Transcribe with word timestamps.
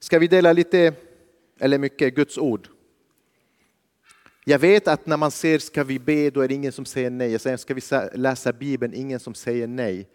Ska 0.00 0.18
vi 0.18 0.26
dela 0.26 0.52
lite, 0.52 0.92
eller 1.58 1.78
mycket, 1.78 2.14
Guds 2.14 2.38
ord? 2.38 2.68
Jag 4.44 4.58
vet 4.58 4.88
att 4.88 5.06
när 5.06 5.16
man 5.16 5.30
säger 5.30 5.58
ska 5.58 5.84
vi 5.84 5.98
be, 5.98 6.30
då 6.30 6.40
är 6.40 6.48
det 6.48 6.54
ingen 6.54 6.72
som 6.72 6.84
säger 6.84 7.10
nej. 7.10 7.32
Jag 7.32 7.40
säger 7.40 7.56
ska 7.56 7.74
vi 7.74 7.80
läsa 8.18 8.52
Bibeln, 8.52 8.94
ingen 8.94 9.20
som 9.20 9.34
säger 9.34 9.66
nej. 9.66 10.08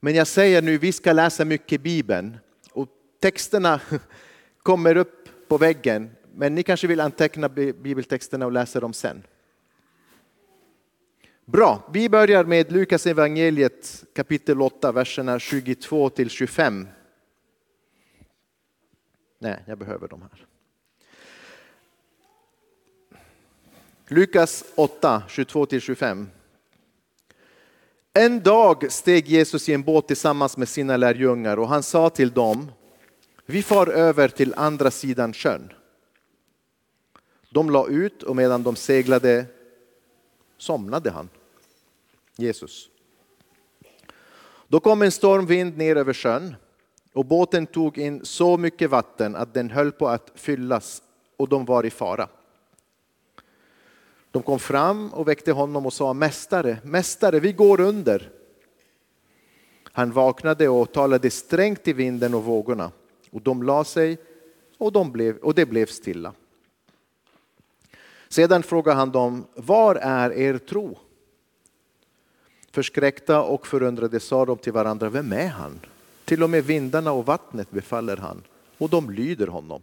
Men 0.00 0.14
jag 0.14 0.26
säger 0.26 0.62
nu, 0.62 0.78
vi 0.78 0.92
ska 0.92 1.12
läsa 1.12 1.44
mycket 1.44 1.80
Bibeln. 1.80 2.38
Och 2.72 2.88
texterna 3.20 3.80
kommer 4.62 4.96
upp 4.96 5.28
på 5.48 5.58
väggen, 5.58 6.10
men 6.34 6.54
ni 6.54 6.62
kanske 6.62 6.86
vill 6.86 7.00
anteckna 7.00 7.48
bibeltexterna 7.48 8.46
och 8.46 8.52
läsa 8.52 8.80
dem 8.80 8.92
sen. 8.92 9.22
Bra, 11.44 11.90
vi 11.92 12.08
börjar 12.08 12.44
med 12.44 12.72
Lukas 12.72 13.06
evangeliet 13.06 14.04
kapitel 14.14 14.62
8, 14.62 14.92
verserna 14.92 15.38
22 15.38 16.10
till 16.10 16.30
25. 16.30 16.88
Nej, 19.42 19.62
jag 19.66 19.78
behöver 19.78 20.08
de 20.08 20.22
här. 20.22 20.46
Lukas 24.08 24.64
8, 24.74 25.22
22-25. 25.28 26.26
En 28.12 28.42
dag 28.42 28.92
steg 28.92 29.28
Jesus 29.28 29.68
i 29.68 29.72
en 29.72 29.82
båt 29.82 30.06
tillsammans 30.06 30.56
med 30.56 30.68
sina 30.68 30.96
lärjungar 30.96 31.56
och 31.56 31.68
han 31.68 31.82
sa 31.82 32.10
till 32.10 32.30
dem, 32.30 32.72
vi 33.46 33.62
far 33.62 33.86
över 33.86 34.28
till 34.28 34.54
andra 34.56 34.90
sidan 34.90 35.32
sjön. 35.32 35.72
De 37.50 37.70
la 37.70 37.88
ut 37.88 38.22
och 38.22 38.36
medan 38.36 38.62
de 38.62 38.76
seglade 38.76 39.46
somnade 40.58 41.10
han, 41.10 41.28
Jesus. 42.36 42.88
Då 44.68 44.80
kom 44.80 45.02
en 45.02 45.12
stormvind 45.12 45.76
ner 45.76 45.96
över 45.96 46.12
sjön 46.12 46.54
och 47.12 47.24
båten 47.24 47.66
tog 47.66 47.98
in 47.98 48.24
så 48.24 48.56
mycket 48.56 48.90
vatten 48.90 49.36
att 49.36 49.54
den 49.54 49.70
höll 49.70 49.92
på 49.92 50.08
att 50.08 50.32
fyllas 50.34 51.02
och 51.36 51.48
de 51.48 51.64
var 51.64 51.86
i 51.86 51.90
fara. 51.90 52.28
De 54.30 54.42
kom 54.42 54.58
fram 54.58 55.12
och 55.12 55.28
väckte 55.28 55.52
honom 55.52 55.86
och 55.86 55.92
sa 55.92 56.12
Mästare, 56.12 56.78
Mästare, 56.84 57.40
vi 57.40 57.52
går 57.52 57.80
under. 57.80 58.30
Han 59.84 60.12
vaknade 60.12 60.68
och 60.68 60.92
talade 60.92 61.30
strängt 61.30 61.82
till 61.82 61.94
vinden 61.94 62.34
och 62.34 62.44
vågorna 62.44 62.90
och 63.30 63.42
de 63.42 63.62
la 63.62 63.84
sig 63.84 64.18
och, 64.78 64.92
de 64.92 65.12
blev, 65.12 65.36
och 65.36 65.54
det 65.54 65.66
blev 65.66 65.86
stilla. 65.86 66.32
Sedan 68.28 68.62
frågade 68.62 68.96
han 68.96 69.12
dem, 69.12 69.44
var 69.54 69.94
är 69.94 70.32
er 70.32 70.58
tro? 70.58 70.98
Förskräckta 72.70 73.42
och 73.42 73.66
förundrade 73.66 74.20
sa 74.20 74.44
de 74.44 74.58
till 74.58 74.72
varandra, 74.72 75.08
vem 75.08 75.32
är 75.32 75.48
han? 75.48 75.80
Till 76.24 76.42
och 76.42 76.50
med 76.50 76.64
vindarna 76.64 77.12
och 77.12 77.26
vattnet 77.26 77.70
befaller 77.70 78.16
han 78.16 78.42
och 78.78 78.90
de 78.90 79.10
lyder 79.10 79.46
honom. 79.46 79.82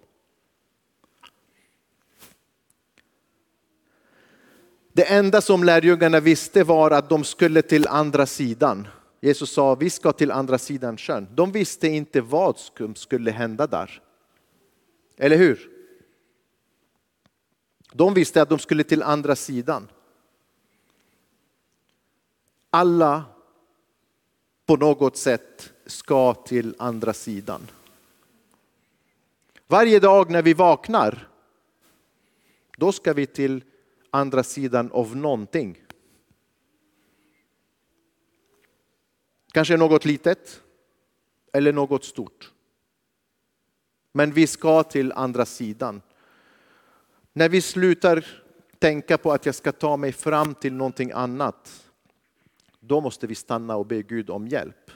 Det 4.94 5.04
enda 5.04 5.42
som 5.42 5.64
lärjungarna 5.64 6.20
visste 6.20 6.64
var 6.64 6.92
att 6.92 7.10
de 7.10 7.24
skulle 7.24 7.62
till 7.62 7.88
andra 7.88 8.26
sidan. 8.26 8.88
Jesus 9.22 9.54
sa, 9.54 9.76
vi 9.76 9.90
ska 9.90 10.12
till 10.12 10.32
andra 10.32 10.58
sidan 10.58 10.98
sjön. 10.98 11.28
De 11.36 11.52
visste 11.52 11.88
inte 11.88 12.22
vad 12.22 12.58
som 12.58 12.96
skulle 12.96 13.32
hända 13.32 13.68
där. 13.68 14.02
Eller 15.18 15.38
hur? 15.38 15.70
De 17.94 18.14
visste 18.14 18.42
att 18.42 18.50
de 18.50 18.60
skulle 18.60 18.84
till 18.84 19.04
andra 19.04 19.36
sidan. 19.36 19.88
Alla 22.70 23.24
på 24.66 24.76
något 24.76 25.18
sätt 25.18 25.74
ska 25.90 26.34
till 26.34 26.76
andra 26.80 27.14
sidan. 27.14 27.68
Varje 29.68 30.00
dag 30.00 30.32
när 30.32 30.42
vi 30.42 30.54
vaknar, 30.54 31.28
då 32.78 32.92
ska 32.92 33.14
vi 33.14 33.26
till 33.26 33.64
andra 34.10 34.44
sidan 34.44 34.92
av 34.92 35.16
någonting. 35.16 35.84
Kanske 39.52 39.78
något 39.78 40.06
litet 40.06 40.62
eller 41.54 41.74
något 41.74 42.04
stort. 42.04 42.52
Men 44.12 44.32
vi 44.32 44.48
ska 44.48 44.84
till 44.84 45.12
andra 45.12 45.46
sidan. 45.46 46.02
När 47.34 47.50
vi 47.50 47.62
slutar 47.62 48.26
tänka 48.80 49.18
på 49.18 49.32
att 49.32 49.46
jag 49.46 49.56
ska 49.56 49.72
ta 49.72 49.98
mig 49.98 50.12
fram 50.12 50.56
till 50.56 50.74
någonting 50.74 51.12
annat, 51.12 51.92
då 52.80 53.02
måste 53.02 53.28
vi 53.28 53.36
stanna 53.36 53.76
och 53.76 53.86
be 53.86 54.02
Gud 54.02 54.30
om 54.30 54.48
hjälp. 54.48 54.92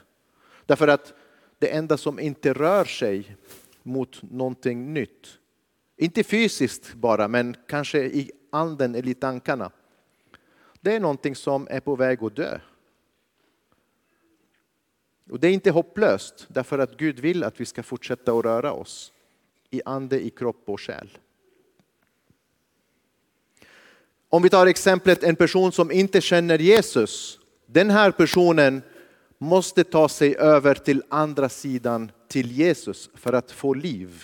Därför 0.66 0.88
att 0.88 1.14
det 1.60 1.68
enda 1.68 1.98
som 1.98 2.20
inte 2.20 2.54
rör 2.54 2.86
sig 2.86 3.36
mot 3.84 4.22
någonting 4.22 4.94
nytt, 4.94 5.28
inte 5.98 6.24
fysiskt 6.24 6.94
bara, 6.94 7.28
men 7.28 7.56
kanske 7.68 8.00
i 8.00 8.32
anden 8.50 8.96
eller 8.96 9.10
i 9.10 9.14
tankarna, 9.14 9.72
det 10.82 10.96
är 10.96 11.00
någonting 11.00 11.36
som 11.36 11.68
är 11.72 11.80
på 11.80 11.96
väg 11.96 12.24
att 12.24 12.36
dö. 12.36 12.60
Och 15.30 15.40
det 15.40 15.48
är 15.48 15.52
inte 15.52 15.72
hopplöst, 15.72 16.46
därför 16.48 16.80
att 16.80 16.98
Gud 16.98 17.20
vill 17.20 17.44
att 17.44 17.60
vi 17.60 17.66
ska 17.66 17.84
fortsätta 17.84 18.34
att 18.34 18.46
röra 18.46 18.74
oss 18.74 19.14
i 19.70 19.82
ande, 19.86 20.26
i 20.26 20.30
kropp 20.30 20.64
och 20.66 20.82
själ. 20.82 21.18
Om 24.30 24.42
vi 24.42 24.50
tar 24.50 24.68
exemplet 24.68 25.24
en 25.24 25.36
person 25.36 25.72
som 25.72 25.92
inte 25.92 26.22
känner 26.22 26.60
Jesus. 26.60 27.40
Den 27.66 27.90
här 27.90 28.12
personen 28.12 28.82
måste 29.44 29.84
ta 29.84 30.10
sig 30.10 30.36
över 30.36 30.76
till 30.76 31.04
andra 31.10 31.50
sidan 31.50 32.12
till 32.28 32.52
Jesus 32.52 33.10
för 33.14 33.34
att 33.34 33.52
få 33.52 33.74
liv. 33.74 34.24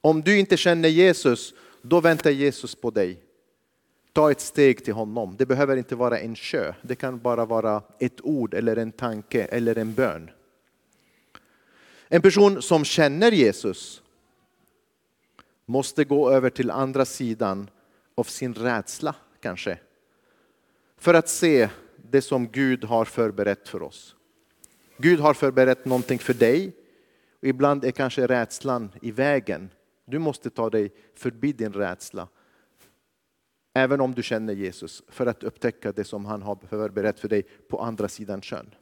Om 0.00 0.22
du 0.22 0.38
inte 0.38 0.56
känner 0.56 0.88
Jesus, 0.88 1.54
då 1.82 2.00
väntar 2.00 2.30
Jesus 2.30 2.74
på 2.74 2.90
dig. 2.90 3.20
Ta 4.12 4.30
ett 4.30 4.40
steg 4.40 4.84
till 4.84 4.94
honom. 4.94 5.36
Det 5.38 5.46
behöver 5.46 5.76
inte 5.76 5.96
vara 5.96 6.18
en 6.18 6.34
kö. 6.34 6.74
Det 6.82 6.94
kan 6.94 7.18
bara 7.18 7.44
vara 7.44 7.82
ett 7.98 8.20
ord 8.20 8.54
eller 8.54 8.76
en 8.76 8.92
tanke 8.92 9.44
eller 9.44 9.78
en 9.78 9.94
bön. 9.94 10.30
En 12.08 12.22
person 12.22 12.62
som 12.62 12.84
känner 12.84 13.32
Jesus 13.32 14.02
måste 15.66 16.04
gå 16.04 16.30
över 16.30 16.50
till 16.50 16.70
andra 16.70 17.04
sidan 17.04 17.70
av 18.14 18.24
sin 18.24 18.54
rädsla 18.54 19.14
kanske. 19.40 19.78
För 20.98 21.14
att 21.14 21.28
se 21.28 21.68
det 22.10 22.22
som 22.22 22.48
Gud 22.48 22.84
har 22.84 23.04
förberett 23.04 23.68
för 23.68 23.82
oss. 23.82 24.16
Gud 24.96 25.20
har 25.20 25.34
förberett 25.34 25.84
någonting 25.84 26.18
för 26.18 26.34
dig. 26.34 26.76
Och 27.42 27.48
ibland 27.48 27.84
är 27.84 27.90
kanske 27.90 28.26
rädslan 28.26 28.90
i 29.02 29.10
vägen. 29.10 29.70
Du 30.04 30.18
måste 30.18 30.50
ta 30.50 30.70
dig 30.70 30.92
förbi 31.14 31.52
din 31.52 31.72
rädsla. 31.72 32.28
Även 33.74 34.00
om 34.00 34.14
du 34.14 34.22
känner 34.22 34.52
Jesus, 34.52 35.02
för 35.08 35.26
att 35.26 35.42
upptäcka 35.42 35.92
det 35.92 36.04
som 36.04 36.24
han 36.24 36.42
har 36.42 36.58
förberett 36.68 37.20
för 37.20 37.28
dig 37.28 37.42
på 37.42 37.80
andra 37.80 38.08
sidan 38.08 38.40
kön. 38.40 38.74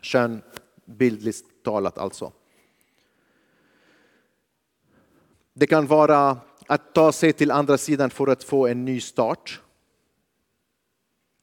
Kön, 0.00 0.42
bildligt 0.84 1.64
talat 1.64 1.98
alltså. 1.98 2.32
Det 5.52 5.66
kan 5.66 5.86
vara 5.86 6.38
att 6.66 6.94
ta 6.94 7.12
sig 7.12 7.32
till 7.32 7.50
andra 7.50 7.78
sidan 7.78 8.10
för 8.10 8.26
att 8.26 8.44
få 8.44 8.66
en 8.66 8.84
ny 8.84 9.00
start. 9.00 9.60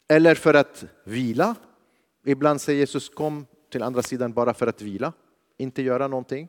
Eller 0.08 0.36
för 0.36 0.54
att 0.54 0.86
vila. 1.04 1.56
Ibland 2.26 2.62
säger 2.62 2.80
Jesus 2.80 3.10
kom 3.10 3.46
till 3.70 3.84
andra 3.84 4.02
sidan 4.02 4.34
bara 4.34 4.54
för 4.54 4.68
att 4.68 4.82
vila, 4.82 5.14
inte 5.58 5.82
göra 5.82 6.08
någonting. 6.08 6.48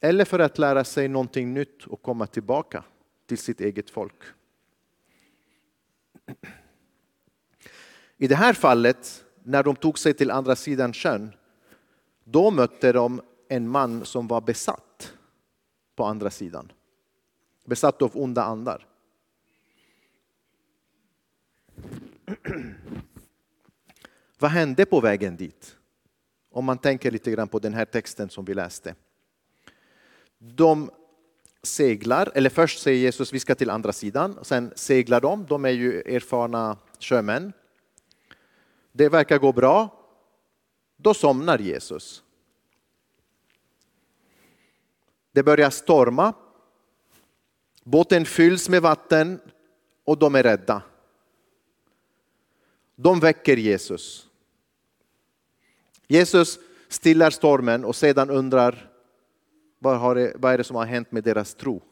Eller 0.00 0.24
för 0.24 0.38
att 0.38 0.58
lära 0.58 0.84
sig 0.84 1.08
någonting 1.08 1.54
nytt 1.54 1.86
och 1.86 2.02
komma 2.02 2.26
tillbaka 2.26 2.84
till 3.26 3.38
sitt 3.38 3.60
eget 3.60 3.90
folk. 3.90 4.22
I 8.16 8.26
det 8.26 8.34
här 8.34 8.52
fallet, 8.52 9.24
när 9.42 9.62
de 9.62 9.76
tog 9.76 9.98
sig 9.98 10.14
till 10.14 10.30
andra 10.30 10.56
sidan 10.56 10.92
sjön, 10.92 11.34
då 12.24 12.50
mötte 12.50 12.92
de 12.92 13.22
en 13.48 13.68
man 13.68 14.04
som 14.04 14.28
var 14.28 14.40
besatt 14.40 15.12
på 15.96 16.04
andra 16.04 16.30
sidan. 16.30 16.72
Besatt 17.64 18.02
av 18.02 18.10
onda 18.14 18.42
andar. 18.42 18.89
Vad 24.38 24.50
hände 24.50 24.86
på 24.86 25.00
vägen 25.00 25.36
dit? 25.36 25.76
Om 26.50 26.64
man 26.64 26.78
tänker 26.78 27.10
lite 27.10 27.30
grann 27.30 27.48
på 27.48 27.58
den 27.58 27.74
här 27.74 27.84
texten 27.84 28.30
som 28.30 28.44
vi 28.44 28.54
läste. 28.54 28.94
De 30.38 30.90
seglar, 31.62 32.32
eller 32.34 32.50
först 32.50 32.82
säger 32.82 32.98
Jesus 32.98 33.32
vi 33.32 33.40
ska 33.40 33.54
till 33.54 33.70
andra 33.70 33.92
sidan, 33.92 34.38
sen 34.42 34.72
seglar 34.76 35.20
de, 35.20 35.46
de 35.46 35.64
är 35.64 35.70
ju 35.70 36.00
erfarna 36.00 36.78
sjömän. 37.00 37.52
Det 38.92 39.08
verkar 39.08 39.38
gå 39.38 39.52
bra. 39.52 39.96
Då 40.96 41.14
somnar 41.14 41.58
Jesus. 41.58 42.22
Det 45.32 45.42
börjar 45.42 45.70
storma. 45.70 46.34
Båten 47.84 48.24
fylls 48.24 48.68
med 48.68 48.82
vatten 48.82 49.40
och 50.04 50.18
de 50.18 50.34
är 50.34 50.42
rädda. 50.42 50.82
De 53.02 53.20
väcker 53.20 53.56
Jesus. 53.56 54.28
Jesus 56.06 56.58
stillar 56.88 57.30
stormen 57.30 57.84
och 57.84 57.96
sedan 57.96 58.30
undrar 58.30 58.90
vad, 59.78 59.98
har 59.98 60.14
det, 60.14 60.32
vad 60.36 60.52
är 60.52 60.58
det 60.58 60.64
som 60.64 60.76
har 60.76 60.86
hänt 60.86 61.12
med 61.12 61.24
deras 61.24 61.54
tro. 61.54 61.82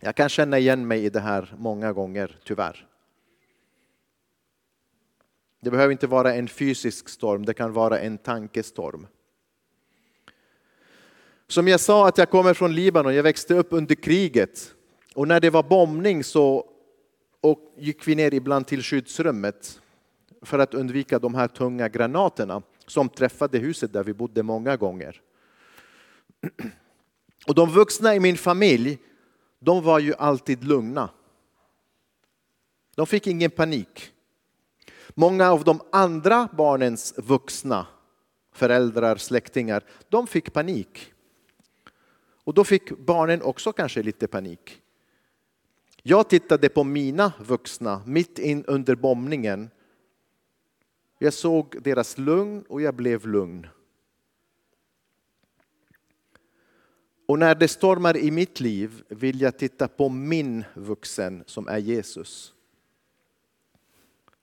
Jag 0.00 0.16
kan 0.16 0.28
känna 0.28 0.58
igen 0.58 0.88
mig 0.88 1.04
i 1.04 1.10
det 1.10 1.20
här 1.20 1.54
många 1.58 1.92
gånger, 1.92 2.38
tyvärr. 2.44 2.86
Det 5.60 5.70
behöver 5.70 5.92
inte 5.92 6.06
vara 6.06 6.34
en 6.34 6.48
fysisk 6.48 7.08
storm, 7.08 7.44
det 7.44 7.54
kan 7.54 7.72
vara 7.72 7.98
en 8.00 8.18
tankestorm. 8.18 9.06
Som 11.46 11.68
jag 11.68 11.80
sa 11.80 12.08
att 12.08 12.18
jag 12.18 12.30
kommer 12.30 12.54
från 12.54 12.74
Libanon, 12.74 13.14
jag 13.14 13.22
växte 13.22 13.54
upp 13.54 13.68
under 13.70 13.94
kriget. 13.94 14.74
Och 15.14 15.28
när 15.28 15.40
det 15.40 15.50
var 15.50 15.62
bombning 15.62 16.24
så 16.24 16.71
och 17.42 17.74
gick 17.76 18.08
vi 18.08 18.14
ner 18.14 18.34
ibland 18.34 18.66
till 18.66 18.82
skyddsrummet 18.82 19.80
för 20.42 20.58
att 20.58 20.74
undvika 20.74 21.18
de 21.18 21.34
här 21.34 21.48
tunga 21.48 21.88
granaterna 21.88 22.62
som 22.86 23.08
träffade 23.08 23.58
huset 23.58 23.92
där 23.92 24.04
vi 24.04 24.14
bodde 24.14 24.42
många 24.42 24.76
gånger. 24.76 25.20
Och 27.46 27.54
de 27.54 27.70
vuxna 27.70 28.14
i 28.14 28.20
min 28.20 28.36
familj, 28.36 28.98
de 29.58 29.82
var 29.82 29.98
ju 29.98 30.14
alltid 30.14 30.64
lugna. 30.64 31.10
De 32.94 33.06
fick 33.06 33.26
ingen 33.26 33.50
panik. 33.50 34.12
Många 35.14 35.50
av 35.50 35.64
de 35.64 35.80
andra 35.92 36.48
barnens 36.52 37.14
vuxna, 37.16 37.86
föräldrar, 38.52 39.16
släktingar, 39.16 39.84
de 40.08 40.26
fick 40.26 40.52
panik. 40.52 41.12
Och 42.44 42.54
då 42.54 42.64
fick 42.64 42.98
barnen 42.98 43.42
också 43.42 43.72
kanske 43.72 44.02
lite 44.02 44.26
panik. 44.26 44.81
Jag 46.02 46.28
tittade 46.28 46.68
på 46.68 46.84
mina 46.84 47.32
vuxna 47.40 48.02
mitt 48.06 48.38
in 48.38 48.64
under 48.64 48.94
bombningen. 48.94 49.70
Jag 51.18 51.34
såg 51.34 51.82
deras 51.82 52.18
lugn 52.18 52.64
och 52.68 52.82
jag 52.82 52.94
blev 52.94 53.26
lugn. 53.26 53.66
Och 57.26 57.38
när 57.38 57.54
det 57.54 57.68
stormar 57.68 58.16
i 58.16 58.30
mitt 58.30 58.60
liv 58.60 59.02
vill 59.08 59.40
jag 59.40 59.58
titta 59.58 59.88
på 59.88 60.08
min 60.08 60.64
vuxen 60.74 61.44
som 61.46 61.68
är 61.68 61.78
Jesus. 61.78 62.54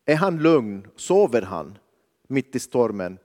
Är 0.05 0.15
han 0.15 0.37
lugn? 0.37 0.87
Sover 0.95 1.41
han 1.41 1.77
mitt 2.27 2.55
i 2.55 2.59
stormen? 2.59 3.17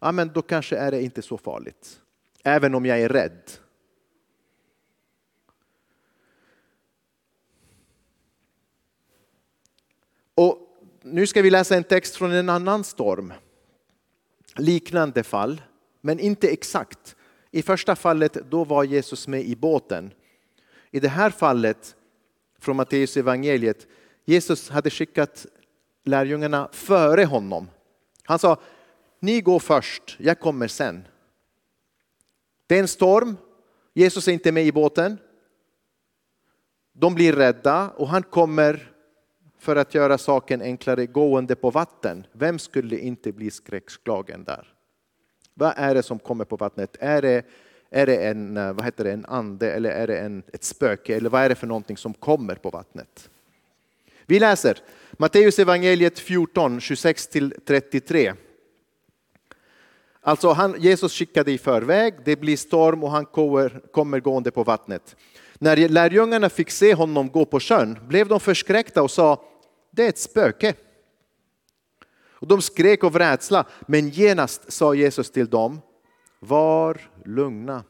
Ja, 0.00 0.12
men 0.12 0.28
då 0.28 0.42
kanske 0.42 0.76
är 0.76 0.90
det 0.90 1.02
inte 1.02 1.22
så 1.22 1.38
farligt. 1.38 2.00
Även 2.42 2.74
om 2.74 2.86
jag 2.86 3.00
är 3.00 3.08
rädd. 3.08 3.50
Och 10.34 10.58
nu 11.04 11.26
ska 11.26 11.42
vi 11.42 11.50
läsa 11.50 11.76
en 11.76 11.84
text 11.84 12.16
från 12.16 12.32
en 12.32 12.48
annan 12.48 12.84
storm. 12.84 13.32
Liknande 14.56 15.22
fall, 15.22 15.62
men 16.00 16.20
inte 16.20 16.48
exakt. 16.48 17.16
I 17.50 17.62
första 17.62 17.96
fallet 17.96 18.32
då 18.50 18.64
var 18.64 18.84
Jesus 18.84 19.28
med 19.28 19.44
i 19.44 19.56
båten. 19.56 20.12
I 20.90 21.00
det 21.00 21.08
här 21.08 21.30
fallet 21.30 21.96
från 22.58 22.76
Matteus 22.76 23.16
evangeliet, 23.16 23.86
Jesus 24.24 24.70
hade 24.70 24.90
skickat 24.90 25.46
lärjungarna 26.04 26.68
före 26.72 27.24
honom. 27.24 27.68
Han 28.22 28.38
sa, 28.38 28.60
ni 29.20 29.40
går 29.40 29.58
först, 29.58 30.16
jag 30.18 30.40
kommer 30.40 30.68
sen. 30.68 31.04
Det 32.66 32.76
är 32.76 32.80
en 32.80 32.88
storm, 32.88 33.36
Jesus 33.94 34.28
är 34.28 34.32
inte 34.32 34.52
med 34.52 34.66
i 34.66 34.72
båten. 34.72 35.18
De 36.92 37.14
blir 37.14 37.32
rädda 37.32 37.90
och 37.90 38.08
han 38.08 38.22
kommer 38.22 38.93
för 39.64 39.76
att 39.76 39.94
göra 39.94 40.18
saken 40.18 40.62
enklare 40.62 41.06
gående 41.06 41.54
på 41.54 41.70
vatten. 41.70 42.26
Vem 42.32 42.58
skulle 42.58 42.98
inte 42.98 43.32
bli 43.32 43.50
skräckslagen 43.50 44.44
där? 44.44 44.72
Vad 45.54 45.74
är 45.76 45.94
det 45.94 46.02
som 46.02 46.18
kommer 46.18 46.44
på 46.44 46.56
vattnet? 46.56 46.96
Är 47.00 47.22
det, 47.22 47.42
är 47.90 48.06
det 48.06 48.16
en, 48.16 48.56
eh, 48.56 48.72
vad 48.72 48.84
heter 48.84 49.04
det, 49.04 49.12
en 49.12 49.24
ande 49.24 49.72
eller 49.72 49.90
är 49.90 50.06
det 50.06 50.18
en, 50.18 50.42
ett 50.52 50.64
spöke? 50.64 51.16
Eller 51.16 51.30
vad 51.30 51.42
är 51.42 51.48
det 51.48 51.54
för 51.54 51.66
någonting 51.66 51.96
som 51.96 52.14
kommer 52.14 52.54
på 52.54 52.70
vattnet? 52.70 53.30
Vi 54.26 54.40
läser 54.40 54.78
Matteus 55.12 55.58
evangeliet 55.58 56.18
14, 56.18 56.78
26-33. 56.78 58.34
Alltså 60.20 60.48
han, 60.52 60.74
Jesus 60.78 61.12
skickade 61.12 61.52
i 61.52 61.58
förväg, 61.58 62.14
det 62.24 62.36
blir 62.36 62.56
storm 62.56 63.04
och 63.04 63.10
han 63.10 63.26
kommer, 63.26 63.80
kommer 63.92 64.20
gående 64.20 64.50
på 64.50 64.64
vattnet. 64.64 65.16
När 65.58 65.88
lärjungarna 65.88 66.48
fick 66.48 66.70
se 66.70 66.94
honom 66.94 67.28
gå 67.28 67.44
på 67.44 67.60
sjön 67.60 67.98
blev 68.08 68.28
de 68.28 68.40
förskräckta 68.40 69.02
och 69.02 69.10
sa, 69.10 69.44
det 69.94 70.04
är 70.04 70.08
ett 70.08 70.18
spöke. 70.18 70.74
Och 72.26 72.48
de 72.48 72.62
skrek 72.62 73.04
av 73.04 73.18
rädsla, 73.18 73.66
men 73.86 74.08
genast 74.08 74.72
sa 74.72 74.94
Jesus 74.94 75.30
till 75.30 75.50
dem, 75.50 75.80
var 76.38 77.10
lugna. 77.24 77.84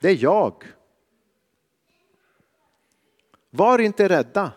Det 0.00 0.08
är 0.08 0.22
jag. 0.22 0.64
Var 3.50 3.78
inte 3.78 4.08
rädda. 4.08 4.52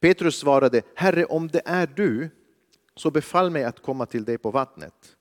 Petrus 0.00 0.38
svarade, 0.38 0.82
Herre 0.94 1.24
om 1.24 1.48
det 1.48 1.62
är 1.64 1.86
du, 1.86 2.30
så 2.96 3.10
befall 3.10 3.50
mig 3.50 3.64
att 3.64 3.82
komma 3.82 4.06
till 4.06 4.24
dig 4.24 4.38
på 4.38 4.50
vattnet. 4.50 5.16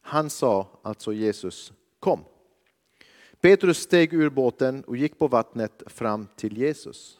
Han 0.00 0.30
sa 0.30 0.80
alltså 0.82 1.12
Jesus, 1.12 1.72
kom. 2.00 2.24
Petrus 3.42 3.78
steg 3.78 4.12
ur 4.12 4.30
båten 4.30 4.84
och 4.84 4.96
gick 4.96 5.18
på 5.18 5.28
vattnet 5.28 5.82
fram 5.86 6.28
till 6.36 6.58
Jesus. 6.58 7.18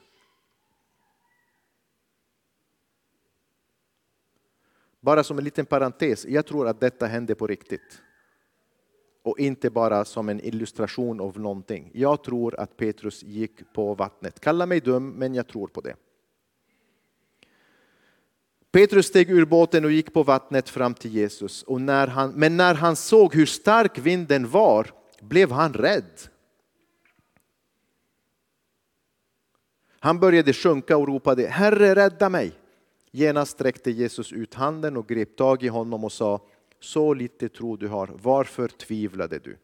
Bara 5.01 5.25
som 5.25 5.39
en 5.39 5.45
liten 5.45 5.67
parentes, 5.67 6.27
jag 6.27 6.47
tror 6.47 6.69
att 6.69 6.81
detta 6.81 7.07
hände 7.07 7.35
på 7.35 7.47
riktigt. 7.47 8.03
Och 9.23 9.39
inte 9.39 9.71
bara 9.71 10.05
som 10.05 10.29
en 10.29 10.41
illustration 10.41 11.21
av 11.21 11.41
någonting. 11.41 11.91
Jag 11.95 12.25
tror 12.25 12.61
att 12.61 12.77
Petrus 12.77 13.23
gick 13.23 13.73
på 13.73 13.95
vattnet. 13.95 14.41
Kalla 14.41 14.67
mig 14.67 14.81
dum, 14.81 15.11
men 15.11 15.35
jag 15.35 15.47
tror 15.47 15.67
på 15.69 15.81
det. 15.81 15.97
Petrus 18.73 19.07
steg 19.07 19.31
ur 19.31 19.45
båten 19.45 19.85
och 19.85 19.93
gick 19.93 20.13
på 20.13 20.23
vattnet 20.23 20.69
fram 20.69 20.95
till 20.95 21.11
Jesus. 21.11 21.63
Och 21.63 21.81
när 21.81 22.07
han, 22.07 22.31
men 22.31 22.57
när 22.57 22.75
han 22.75 22.97
såg 22.97 23.35
hur 23.35 23.47
stark 23.47 23.99
vinden 23.99 24.49
var 24.49 25.02
blev 25.33 25.51
han 25.51 25.73
rädd. 25.73 26.21
Han 30.01 30.21
började 30.21 30.53
sjunka 30.53 30.97
och 30.97 31.09
ropade 31.09 31.47
Herre 31.47 31.95
rädda 31.95 32.29
mig. 32.29 32.53
Genast 33.11 33.53
sträckte 33.53 33.91
Jesus 33.91 34.33
ut 34.33 34.55
handen 34.55 34.97
och 34.97 35.09
grep 35.09 35.37
tag 35.37 35.63
i 35.63 35.69
honom 35.69 36.05
och 36.05 36.13
sa 36.13 36.41
Så 36.81 37.15
lite 37.15 37.49
tro 37.49 37.77
du 37.77 37.89
har, 37.89 38.11
varför 38.23 38.69
tvivlade 38.69 39.39
du? 39.39 39.59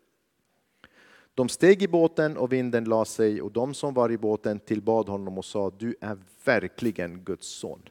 De 1.35 1.49
steg 1.49 1.83
i 1.83 1.89
båten 1.89 2.37
och 2.37 2.53
vinden 2.53 2.85
la 2.85 3.05
sig 3.05 3.43
och 3.43 3.53
de 3.53 3.75
som 3.75 3.95
var 3.95 4.13
i 4.13 4.19
båten 4.19 4.61
tillbad 4.61 5.09
honom 5.09 5.39
och 5.39 5.45
sa 5.45 5.71
Du 5.79 5.97
är 6.01 6.19
verkligen 6.45 7.25
Guds 7.25 7.47
son. 7.47 7.89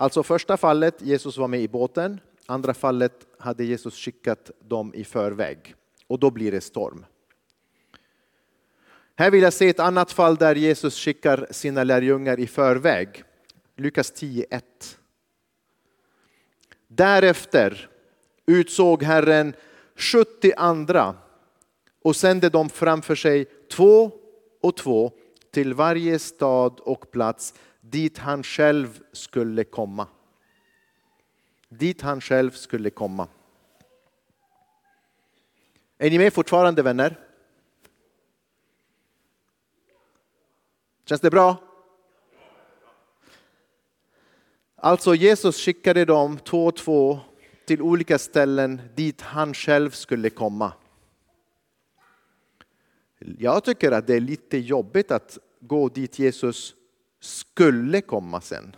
Alltså 0.00 0.22
första 0.22 0.56
fallet, 0.56 1.02
Jesus 1.02 1.36
var 1.36 1.48
med 1.48 1.60
i 1.60 1.68
båten. 1.68 2.20
Andra 2.50 2.74
fallet 2.74 3.26
hade 3.38 3.64
Jesus 3.64 3.94
skickat 3.94 4.50
dem 4.60 4.94
i 4.94 5.04
förväg 5.04 5.74
och 6.06 6.18
då 6.18 6.30
blir 6.30 6.52
det 6.52 6.60
storm. 6.60 7.06
Här 9.16 9.30
vill 9.30 9.42
jag 9.42 9.52
se 9.52 9.68
ett 9.68 9.80
annat 9.80 10.12
fall 10.12 10.36
där 10.36 10.54
Jesus 10.54 10.98
skickar 10.98 11.46
sina 11.50 11.84
lärjungar 11.84 12.40
i 12.40 12.46
förväg. 12.46 13.24
Lukas 13.76 14.12
10.1. 14.12 14.62
Därefter 16.86 17.90
utsåg 18.46 19.02
Herren 19.02 19.54
70 19.96 20.52
andra 20.56 21.14
och 22.02 22.16
sände 22.16 22.48
dem 22.48 22.68
framför 22.68 23.14
sig 23.14 23.44
två 23.44 24.12
och 24.62 24.76
två 24.76 25.12
till 25.50 25.74
varje 25.74 26.18
stad 26.18 26.80
och 26.80 27.10
plats 27.10 27.54
dit 27.80 28.18
han 28.18 28.42
själv 28.42 29.00
skulle 29.12 29.64
komma. 29.64 30.06
Dit 31.68 32.02
han 32.02 32.20
själv 32.20 32.50
skulle 32.50 32.90
komma. 32.90 33.28
Är 35.98 36.10
ni 36.10 36.18
med 36.18 36.32
fortfarande 36.32 36.82
vänner? 36.82 37.18
Känns 41.04 41.20
det 41.20 41.30
bra? 41.30 41.56
Alltså 44.76 45.14
Jesus 45.14 45.56
skickade 45.64 46.04
dem 46.04 46.38
två 46.38 46.66
och 46.66 46.76
två 46.76 47.20
till 47.64 47.82
olika 47.82 48.18
ställen 48.18 48.80
dit 48.94 49.20
han 49.20 49.54
själv 49.54 49.90
skulle 49.90 50.30
komma. 50.30 50.72
Jag 53.18 53.64
tycker 53.64 53.92
att 53.92 54.06
det 54.06 54.14
är 54.14 54.20
lite 54.20 54.58
jobbigt 54.58 55.10
att 55.10 55.38
gå 55.60 55.88
dit 55.88 56.18
Jesus 56.18 56.74
skulle 57.20 58.00
komma 58.00 58.40
sen. 58.40 58.76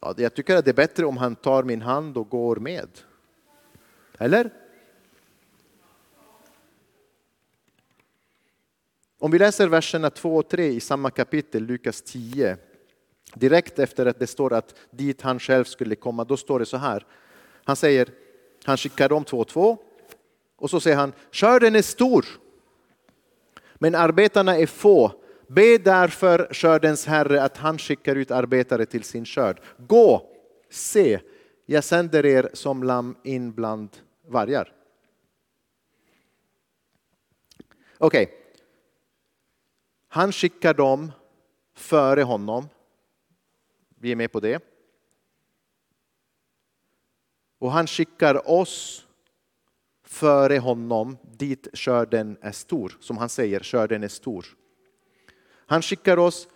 Ja, 0.00 0.14
jag 0.16 0.34
tycker 0.34 0.56
att 0.56 0.64
det 0.64 0.70
är 0.70 0.74
bättre 0.74 1.06
om 1.06 1.16
han 1.16 1.36
tar 1.36 1.62
min 1.62 1.82
hand 1.82 2.16
och 2.16 2.28
går 2.28 2.56
med. 2.56 2.88
Eller? 4.18 4.50
Om 9.18 9.30
vi 9.30 9.38
läser 9.38 9.68
verserna 9.68 10.10
2 10.10 10.36
och 10.36 10.48
3 10.48 10.66
i 10.66 10.80
samma 10.80 11.10
kapitel, 11.10 11.62
Lukas 11.62 12.02
10, 12.02 12.56
direkt 13.34 13.78
efter 13.78 14.06
att 14.06 14.18
det 14.18 14.26
står 14.26 14.52
att 14.52 14.74
dit 14.90 15.22
han 15.22 15.38
själv 15.38 15.64
skulle 15.64 15.94
komma, 15.94 16.24
då 16.24 16.36
står 16.36 16.58
det 16.58 16.66
så 16.66 16.76
här. 16.76 17.06
Han 17.64 17.76
säger, 17.76 18.08
han 18.64 18.76
skickar 18.76 19.08
dem 19.08 19.24
två 19.24 19.38
och 19.38 19.48
två 19.48 19.78
och 20.56 20.70
så 20.70 20.80
säger 20.80 20.96
han, 20.96 21.12
skörden 21.32 21.76
är 21.76 21.82
stor, 21.82 22.26
men 23.74 23.94
arbetarna 23.94 24.56
är 24.56 24.66
få. 24.66 25.12
Be 25.48 25.78
därför 25.78 26.54
skördens 26.54 27.06
herre 27.06 27.42
att 27.42 27.56
han 27.56 27.78
skickar 27.78 28.16
ut 28.16 28.30
arbetare 28.30 28.86
till 28.86 29.04
sin 29.04 29.24
skörd. 29.24 29.60
Gå, 29.78 30.30
se, 30.70 31.20
jag 31.66 31.84
sänder 31.84 32.26
er 32.26 32.50
som 32.52 32.82
lamm 32.82 33.16
in 33.24 33.52
bland 33.52 33.96
vargar. 34.26 34.74
Okej, 37.98 38.24
okay. 38.24 38.36
han 40.08 40.32
skickar 40.32 40.74
dem 40.74 41.12
före 41.74 42.22
honom. 42.22 42.68
Vi 43.88 44.12
är 44.12 44.16
med 44.16 44.32
på 44.32 44.40
det. 44.40 44.62
Och 47.58 47.72
han 47.72 47.86
skickar 47.86 48.50
oss 48.50 49.06
före 50.04 50.58
honom 50.58 51.16
dit 51.22 51.68
skörden 51.72 52.38
är 52.40 52.52
stor. 52.52 52.96
Som 53.00 53.18
han 53.18 53.28
säger, 53.28 53.60
skörden 53.60 54.04
är 54.04 54.08
stor. 54.08 54.46
Han 55.68 55.82
skickar 55.82 56.16
oss 56.16 56.48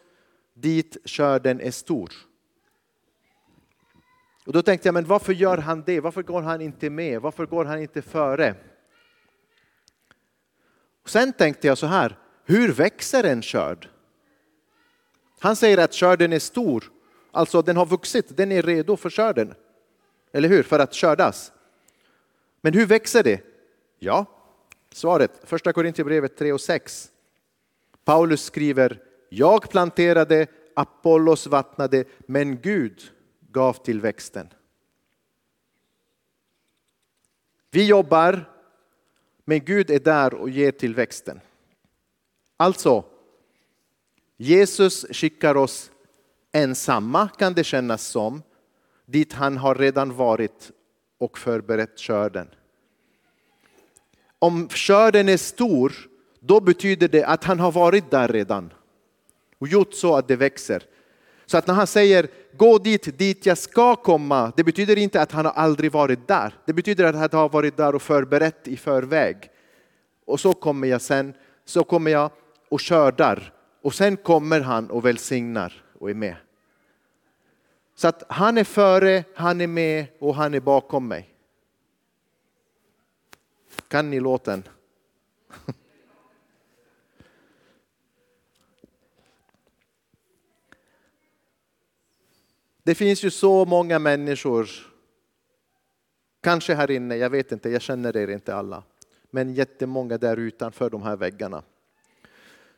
dit 0.55 0.97
skörden 1.05 1.61
är 1.61 1.71
stor. 1.71 2.13
Och 4.47 4.53
då 4.53 4.63
tänkte 4.63 4.89
jag, 4.89 4.95
men 4.95 5.05
varför 5.05 5.33
gör 5.33 5.59
han 5.59 5.83
det? 5.87 6.01
Varför 6.01 6.23
går 6.23 6.43
han 6.43 6.61
inte 6.61 6.91
med? 6.91 7.21
Varför 7.21 7.47
går 7.47 7.65
han 7.65 7.83
inte 7.83 8.03
före? 8.03 8.55
Och 11.03 11.11
sen 11.11 11.33
tänkte 11.33 11.67
jag 11.67 11.79
så 11.79 11.87
här, 11.87 12.19
hur 12.45 12.73
växer 12.73 13.25
en 13.25 13.43
skörd? 13.43 13.89
Han 15.39 15.57
säger 15.57 15.79
att 15.79 15.95
skörden 15.95 16.33
är 16.33 16.39
stor, 16.39 16.85
alltså 17.31 17.63
den 17.63 17.77
har 17.77 17.87
vuxit, 17.87 18.37
den 18.37 18.53
är 18.53 18.63
redo 18.63 18.97
för 18.97 19.11
skörden. 19.11 19.55
Eller 20.33 20.49
hur? 20.49 20.63
För 20.63 20.79
att 20.79 20.95
skördas. 20.95 21.53
Men 22.61 22.75
hur 22.75 22.87
växer 22.87 23.23
det? 23.23 23.41
Ja, 23.99 24.27
svaret, 24.93 25.31
första 25.45 25.73
Korintierbrevet 25.73 26.37
3 26.37 26.53
och 26.53 26.61
6. 26.61 27.12
Paulus 28.05 28.43
skriver, 28.45 29.03
jag 29.29 29.71
planterade, 29.71 30.47
Apollos 30.75 31.47
vattnade, 31.47 32.05
men 32.27 32.61
Gud 32.61 33.13
gav 33.51 33.73
till 33.73 34.01
växten. 34.01 34.49
Vi 37.71 37.87
jobbar, 37.87 38.51
men 39.45 39.65
Gud 39.65 39.91
är 39.91 40.01
där 40.01 40.35
och 40.35 40.51
ger 40.51 40.73
till 40.73 40.95
växten. 40.95 41.41
Alltså, 42.57 43.05
Jesus 44.37 45.07
skickar 45.11 45.57
oss 45.57 45.91
ensamma 46.53 47.29
kan 47.29 47.55
det 47.55 47.65
kännas 47.65 48.07
som, 48.07 48.43
dit 49.07 49.33
han 49.33 49.57
har 49.57 49.75
redan 49.75 50.17
varit 50.17 50.71
och 51.19 51.39
förberett 51.39 52.01
skörden. 52.01 52.49
Om 54.39 54.69
skörden 54.69 55.29
är 55.29 55.37
stor, 55.37 55.93
då 56.45 56.61
betyder 56.61 57.09
det 57.09 57.25
att 57.25 57.45
han 57.45 57.61
har 57.61 57.73
varit 57.73 58.11
där 58.11 58.29
redan 58.29 58.73
och 59.59 59.69
gjort 59.69 59.95
så 59.95 60.17
att 60.17 60.29
det 60.29 60.37
växer. 60.37 60.83
Så 61.47 61.59
att 61.59 61.67
när 61.67 61.75
han 61.75 61.87
säger 61.87 62.29
gå 62.57 62.79
dit, 62.79 63.19
dit 63.19 63.47
jag 63.47 63.59
ska 63.59 63.97
komma, 63.97 64.53
det 64.57 64.65
betyder 64.65 64.99
inte 64.99 65.23
att 65.23 65.33
han 65.33 65.45
har 65.45 65.53
aldrig 65.53 65.93
varit 65.93 66.29
där. 66.29 66.55
Det 66.65 66.73
betyder 66.73 67.05
att 67.05 67.15
han 67.15 67.41
har 67.41 67.49
varit 67.49 67.77
där 67.77 67.95
och 67.95 68.03
förberett 68.03 68.69
i 68.69 68.77
förväg. 68.77 69.51
Och 70.25 70.41
så 70.41 70.53
kommer 70.53 70.89
jag 70.89 71.01
sen, 71.01 71.35
så 71.65 71.85
kommer 71.85 72.11
jag 72.11 72.31
och 72.69 72.83
skördar. 72.83 73.53
Och 73.83 73.95
sen 73.95 74.17
kommer 74.17 74.61
han 74.61 74.91
och 74.91 75.07
välsignar 75.07 75.85
och 75.99 76.11
är 76.11 76.15
med. 76.15 76.37
Så 77.95 78.09
att 78.09 78.23
han 78.29 78.59
är 78.59 78.65
före, 78.65 79.25
han 79.35 79.61
är 79.61 79.67
med 79.67 80.07
och 80.19 80.35
han 80.35 80.55
är 80.55 80.61
bakom 80.61 81.09
mig. 81.09 81.35
Kan 83.89 84.11
ni 84.11 84.21
låten? 84.21 84.63
Det 92.83 92.95
finns 92.95 93.25
ju 93.25 93.31
så 93.31 93.65
många 93.65 93.99
människor, 93.99 94.69
kanske 96.41 96.75
här 96.75 96.91
inne, 96.91 97.17
jag 97.17 97.31
vet 97.31 97.53
inte, 97.53 97.71
jag 97.71 97.83
känner 97.83 98.17
er 98.17 98.29
inte 98.29 98.55
alla, 98.55 98.83
men 99.31 99.55
jättemånga 99.55 100.19
där 100.19 100.37
utanför 100.37 100.91
de 100.91 101.03
här 101.03 101.17
väggarna 101.17 101.63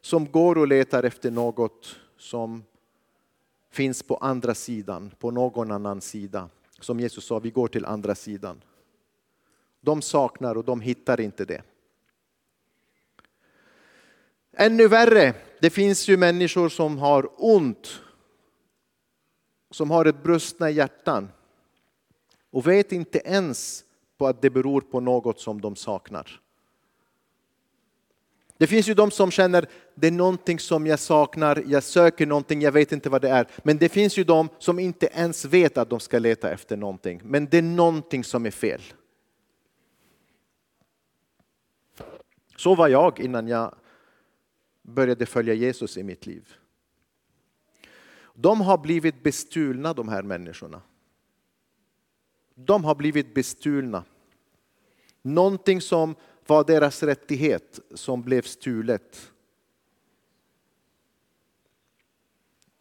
som 0.01 0.31
går 0.31 0.59
och 0.59 0.69
letar 0.69 1.03
efter 1.03 1.31
något 1.31 1.97
som 2.19 2.65
finns 3.71 4.03
på 4.03 4.17
andra 4.17 4.55
sidan, 4.55 5.11
på 5.19 5.31
någon 5.31 5.71
annan 5.71 6.01
sida. 6.01 6.49
Som 6.81 7.01
Jesus 7.01 7.27
sa, 7.27 7.39
vi 7.39 7.51
går 7.51 7.69
till 7.69 7.85
andra 7.85 8.15
sidan. 8.15 8.63
De 9.81 10.03
saknar 10.03 10.55
och 10.57 10.65
de 10.65 10.81
hittar 10.81 11.21
inte 11.21 11.45
det. 11.45 11.63
Ännu 14.53 14.89
värre, 14.89 15.35
det 15.61 15.71
finns 15.71 16.09
ju 16.09 16.17
människor 16.17 16.69
som 16.69 16.99
har 16.99 17.31
ont, 17.37 18.01
som 19.75 19.91
har 19.91 20.05
ett 20.05 20.23
brustna 20.23 20.71
hjärtan 20.71 21.29
och 22.51 22.67
vet 22.67 22.93
inte 22.93 23.19
ens 23.25 23.85
på 24.19 24.27
att 24.27 24.43
det 24.43 24.51
beror 24.51 24.81
på 24.81 25.01
något 25.01 25.41
som 25.41 25.61
de 25.61 25.77
saknar. 25.77 26.41
Det 28.57 28.67
finns 28.67 28.89
ju 28.89 28.95
de 28.95 29.11
som 29.11 29.31
känner 29.31 29.67
det 29.95 30.07
är 30.07 30.11
någonting 30.11 30.59
som 30.59 30.87
jag 30.87 30.99
saknar, 30.99 31.65
jag 31.67 31.83
söker 31.83 32.27
någonting, 32.27 32.63
jag 32.63 32.73
vet 32.73 32.93
inte 32.93 33.11
vad 33.11 33.23
det 33.23 33.29
är. 33.29 33.49
Men 33.63 33.79
det 33.79 33.89
finns 33.89 34.17
ju 34.17 34.25
de 34.25 34.49
som 34.59 34.79
inte 34.79 35.07
ens 35.07 35.45
vet 35.45 35.79
att 35.79 35.91
de 35.91 36.01
ska 36.01 36.19
leta 36.19 36.51
efter 36.51 36.77
någonting. 36.77 37.21
Men 37.25 37.47
det 37.47 37.59
är 37.59 37.63
någonting 37.63 38.25
som 38.25 38.47
är 38.47 38.51
fel. 38.51 38.83
Så 42.57 42.75
var 42.75 42.89
jag 42.89 43.21
innan 43.21 43.49
jag 43.49 43.75
började 44.83 45.27
följa 45.27 45.55
Jesus 45.55 45.97
i 45.97 46.03
mitt 46.03 46.27
liv. 46.27 46.55
De 48.35 48.61
har 48.61 48.79
blivit 48.79 49.23
bestulna 49.23 49.93
de 49.93 50.09
här 50.09 50.23
människorna. 50.23 50.83
De 52.55 52.85
har 52.85 52.95
blivit 52.95 53.35
bestulna. 53.35 54.05
Någonting 55.23 55.81
som 55.81 56.15
var 56.47 56.65
deras 56.65 57.03
rättighet 57.03 57.81
som 57.95 58.23
blev 58.23 58.43
stulet. 58.43 59.33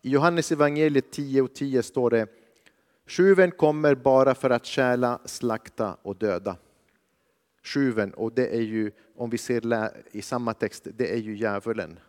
I 0.01 0.09
Johannes 0.09 0.51
evangeliet 0.51 1.11
10 1.11 1.41
och 1.41 1.53
10 1.53 1.83
står 1.83 2.09
det 2.09 2.27
Tjuven 3.07 3.51
kommer 3.51 3.95
bara 3.95 4.35
för 4.35 4.49
att 4.49 4.65
stjäla, 4.65 5.19
slakta 5.25 5.97
och 6.01 6.15
döda. 6.15 6.57
Tjuven, 7.63 8.13
och 8.13 8.33
det 8.33 8.47
är 8.47 8.61
ju, 8.61 8.91
om 9.15 9.29
vi 9.29 9.37
ser 9.37 9.91
i 10.11 10.21
samma 10.21 10.53
text, 10.53 10.87
det 10.93 11.13
är 11.13 11.17
ju 11.17 11.35
djävulen. 11.37 11.99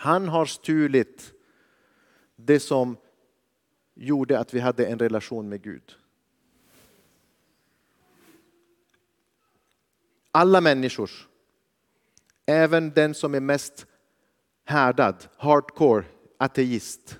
Han 0.00 0.28
har 0.28 0.46
stulit 0.46 1.32
det 2.36 2.60
som 2.60 2.96
gjorde 3.94 4.38
att 4.38 4.54
vi 4.54 4.60
hade 4.60 4.86
en 4.86 4.98
relation 4.98 5.48
med 5.48 5.62
Gud. 5.62 5.96
Alla 10.30 10.60
människor, 10.60 11.10
även 12.46 12.90
den 12.90 13.14
som 13.14 13.34
är 13.34 13.40
mest 13.40 13.86
härdad, 14.64 15.28
hardcore, 15.36 16.04
ateist. 16.36 17.18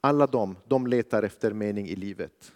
Alla 0.00 0.26
de, 0.26 0.56
de 0.64 0.86
letar 0.86 1.22
efter 1.22 1.52
mening 1.52 1.88
i 1.88 1.96
livet. 1.96 2.52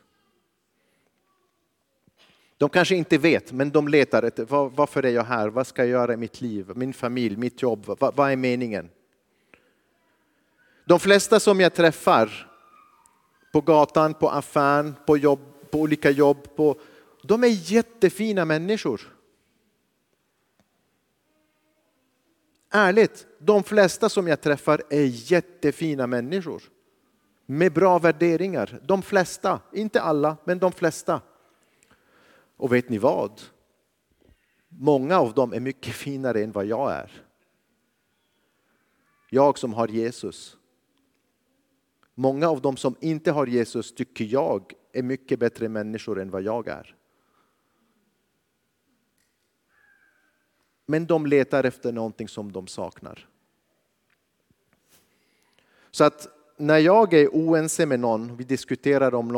De 2.58 2.68
kanske 2.68 2.96
inte 2.96 3.18
vet, 3.18 3.52
men 3.52 3.70
de 3.70 3.88
letar 3.88 4.22
efter 4.22 4.44
varför 4.68 5.02
är 5.02 5.10
jag 5.10 5.24
här? 5.24 5.48
Vad 5.48 5.66
ska 5.66 5.82
jag 5.82 5.90
göra 5.90 6.12
i 6.12 6.16
mitt 6.16 6.40
liv, 6.40 6.72
min 6.74 6.92
familj, 6.92 7.36
mitt 7.36 7.62
jobb? 7.62 7.84
Vad, 7.86 8.16
vad 8.16 8.32
är 8.32 8.36
meningen? 8.36 8.90
De 10.84 11.00
flesta 11.00 11.40
som 11.40 11.60
jag 11.60 11.74
träffar 11.74 12.50
på 13.52 13.60
gatan, 13.60 14.14
på 14.14 14.30
affären, 14.30 14.94
på, 15.06 15.16
jobb, 15.16 15.40
på 15.70 15.80
olika 15.80 16.10
jobb, 16.10 16.56
på, 16.56 16.80
de 17.22 17.44
är 17.44 17.72
jättefina 17.72 18.44
människor. 18.44 19.00
Ärligt, 22.70 23.26
de 23.38 23.62
flesta 23.62 24.08
som 24.08 24.28
jag 24.28 24.40
träffar 24.40 24.82
är 24.90 25.32
jättefina 25.32 26.06
människor. 26.06 26.62
Med 27.46 27.72
bra 27.72 27.98
värderingar. 27.98 28.80
De 28.82 29.02
flesta, 29.02 29.60
inte 29.72 30.00
alla, 30.00 30.36
men 30.44 30.58
de 30.58 30.72
flesta. 30.72 31.20
Och 32.58 32.72
vet 32.72 32.88
ni 32.88 32.98
vad? 32.98 33.40
Många 34.68 35.18
av 35.18 35.34
dem 35.34 35.52
är 35.52 35.60
mycket 35.60 35.94
finare 35.94 36.42
än 36.42 36.52
vad 36.52 36.66
jag 36.66 36.92
är. 36.92 37.22
Jag 39.30 39.58
som 39.58 39.74
har 39.74 39.88
Jesus. 39.88 40.56
Många 42.14 42.48
av 42.48 42.60
dem 42.60 42.76
som 42.76 42.96
inte 43.00 43.30
har 43.32 43.46
Jesus 43.46 43.94
tycker 43.94 44.24
jag 44.24 44.72
är 44.92 45.02
mycket 45.02 45.38
bättre 45.38 45.68
människor 45.68 46.20
än 46.20 46.30
vad 46.30 46.42
jag 46.42 46.68
är. 46.68 46.94
Men 50.86 51.06
de 51.06 51.26
letar 51.26 51.64
efter 51.64 51.92
någonting 51.92 52.28
som 52.28 52.52
de 52.52 52.66
saknar. 52.66 53.28
Så 55.90 56.04
att 56.04 56.28
när 56.56 56.78
jag 56.78 57.14
är 57.14 57.28
oense 57.28 57.86
med 57.86 58.00
någon, 58.00 58.36
vi 58.36 58.44
diskuterar 58.44 59.14
om 59.14 59.28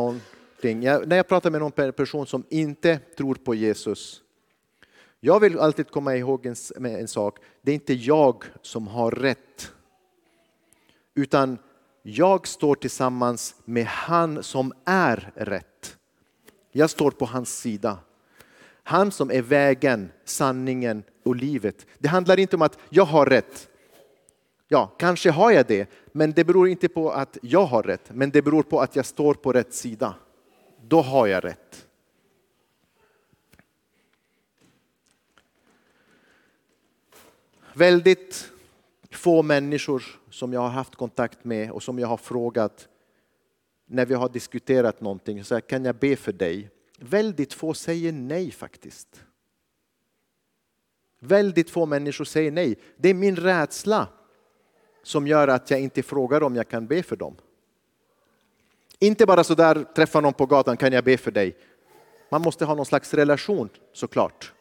kring, 0.61 0.83
jag, 0.83 1.09
när 1.09 1.17
jag 1.17 1.29
pratar 1.29 1.51
med 1.51 1.61
någon 1.61 1.93
person 1.93 2.27
som 2.27 2.45
inte 2.49 2.99
tror 3.17 3.35
på 3.35 3.55
Jesus, 3.55 4.23
jag 5.21 5.41
vill 5.41 5.59
alltid 5.59 5.91
komma 5.91 6.17
ihåg 6.17 6.47
en, 6.47 6.57
en 6.87 7.09
sak, 7.09 7.39
det 7.63 7.71
är 7.71 7.75
inte 7.75 7.95
jag 7.95 8.45
som 8.63 8.87
har 8.87 9.11
rätt. 9.11 9.73
Utan 11.15 11.59
jag 12.03 12.47
står 12.47 12.75
tillsammans 12.75 13.55
med 13.65 13.87
han 13.87 14.43
som 14.43 14.73
är 14.85 15.33
rätt. 15.35 15.97
Jag 16.73 16.91
står 16.91 17.11
på 17.11 17.25
hans 17.25 17.59
sida. 17.59 17.99
Han 18.83 19.11
som 19.11 19.31
är 19.31 19.43
vägen, 19.43 20.13
sanningen 20.25 21.03
och 21.25 21.37
livet. 21.37 21.87
Det 21.99 22.09
handlar 22.09 22.39
inte 22.39 22.57
om 22.57 22.63
att 22.63 22.79
jag 22.89 23.05
har 23.05 23.27
rätt. 23.27 23.69
Ja, 24.69 24.95
kanske 24.99 25.31
har 25.31 25.51
jag 25.51 25.67
det, 25.67 25.91
men 26.13 26.33
det 26.33 26.45
beror 26.45 26.69
inte 26.69 26.89
på 26.89 27.11
att 27.11 27.39
jag 27.43 27.65
har 27.65 27.83
rätt, 27.83 28.11
men 28.15 28.31
det 28.31 28.43
beror 28.43 28.63
på 28.63 28.81
att 28.81 28.97
jag 28.97 29.07
står 29.07 29.35
på 29.35 29.53
rätt 29.53 29.75
sida. 29.75 30.15
Då 30.91 31.01
har 31.01 31.27
jag 31.27 31.45
rätt. 31.45 31.87
Väldigt 37.75 38.53
få 39.11 39.43
människor 39.43 40.21
som 40.31 40.53
jag 40.53 40.61
har 40.61 40.69
haft 40.69 40.95
kontakt 40.95 41.45
med 41.45 41.71
och 41.71 41.83
som 41.83 41.99
jag 41.99 42.09
har 42.09 42.17
frågat 42.17 42.89
när 43.87 44.07
vi 44.07 44.15
har 44.15 44.29
diskuterat 44.29 45.01
någonting, 45.01 45.45
så 45.45 45.55
här, 45.55 45.61
kan 45.61 45.85
jag 45.85 45.97
be 45.97 46.17
för 46.17 46.33
dig? 46.33 46.71
Väldigt 46.99 47.53
få 47.53 47.75
säger 47.75 48.13
nej 48.13 48.51
faktiskt. 48.51 49.25
Väldigt 51.19 51.71
få 51.71 51.87
människor 51.87 52.25
säger 52.25 52.51
nej. 52.51 52.79
Det 52.97 53.09
är 53.09 53.15
min 53.15 53.37
rädsla 53.37 54.09
som 55.03 55.27
gör 55.27 55.49
att 55.49 55.71
jag 55.71 55.81
inte 55.81 56.03
frågar 56.03 56.43
om 56.43 56.57
jag 56.57 56.69
kan 56.69 56.87
be 56.87 57.03
för 57.03 57.17
dem. 57.17 57.37
Inte 59.03 59.27
bara 59.27 59.45
så 59.45 59.55
där 59.55 59.85
träffa 59.95 60.21
någon 60.21 60.33
på 60.33 60.47
gatan, 60.47 60.77
kan 60.77 60.93
jag 60.93 61.05
be 61.05 61.17
för 61.17 61.31
dig? 61.31 61.57
Man 62.31 62.43
måste 62.43 62.65
ha 62.65 62.75
någon 62.75 62.87
slags 62.87 63.15
relation 63.15 63.69
såklart. 63.93 64.53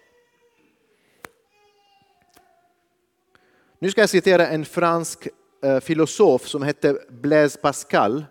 Nu 3.79 3.91
ska 3.91 4.01
jag 4.01 4.09
citera 4.09 4.47
en 4.47 4.65
fransk 4.65 5.27
eh, 5.63 5.79
filosof 5.79 6.47
som 6.47 6.63
hette 6.63 6.97
Blaise 7.09 7.59
Pascal. 7.59 8.25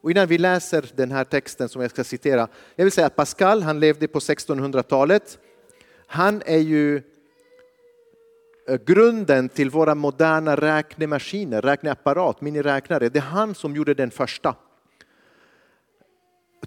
Och 0.00 0.10
innan 0.10 0.26
vi 0.26 0.38
läser 0.38 0.90
den 0.94 1.10
här 1.10 1.24
texten 1.24 1.68
som 1.68 1.82
jag 1.82 1.90
ska 1.90 2.04
citera, 2.04 2.48
jag 2.76 2.84
vill 2.84 2.92
säga 2.92 3.06
att 3.06 3.16
Pascal 3.16 3.62
han 3.62 3.80
levde 3.80 4.08
på 4.08 4.18
1600-talet. 4.18 5.38
Han 6.06 6.42
är 6.46 6.58
ju 6.58 6.96
eh, 8.68 8.76
grunden 8.86 9.48
till 9.48 9.70
våra 9.70 9.94
moderna 9.94 10.56
räknemaskiner, 10.56 11.62
räkneapparat, 11.62 12.40
miniräknare. 12.40 13.08
Det 13.08 13.18
är 13.18 13.22
han 13.22 13.54
som 13.54 13.76
gjorde 13.76 13.94
den 13.94 14.10
första. 14.10 14.54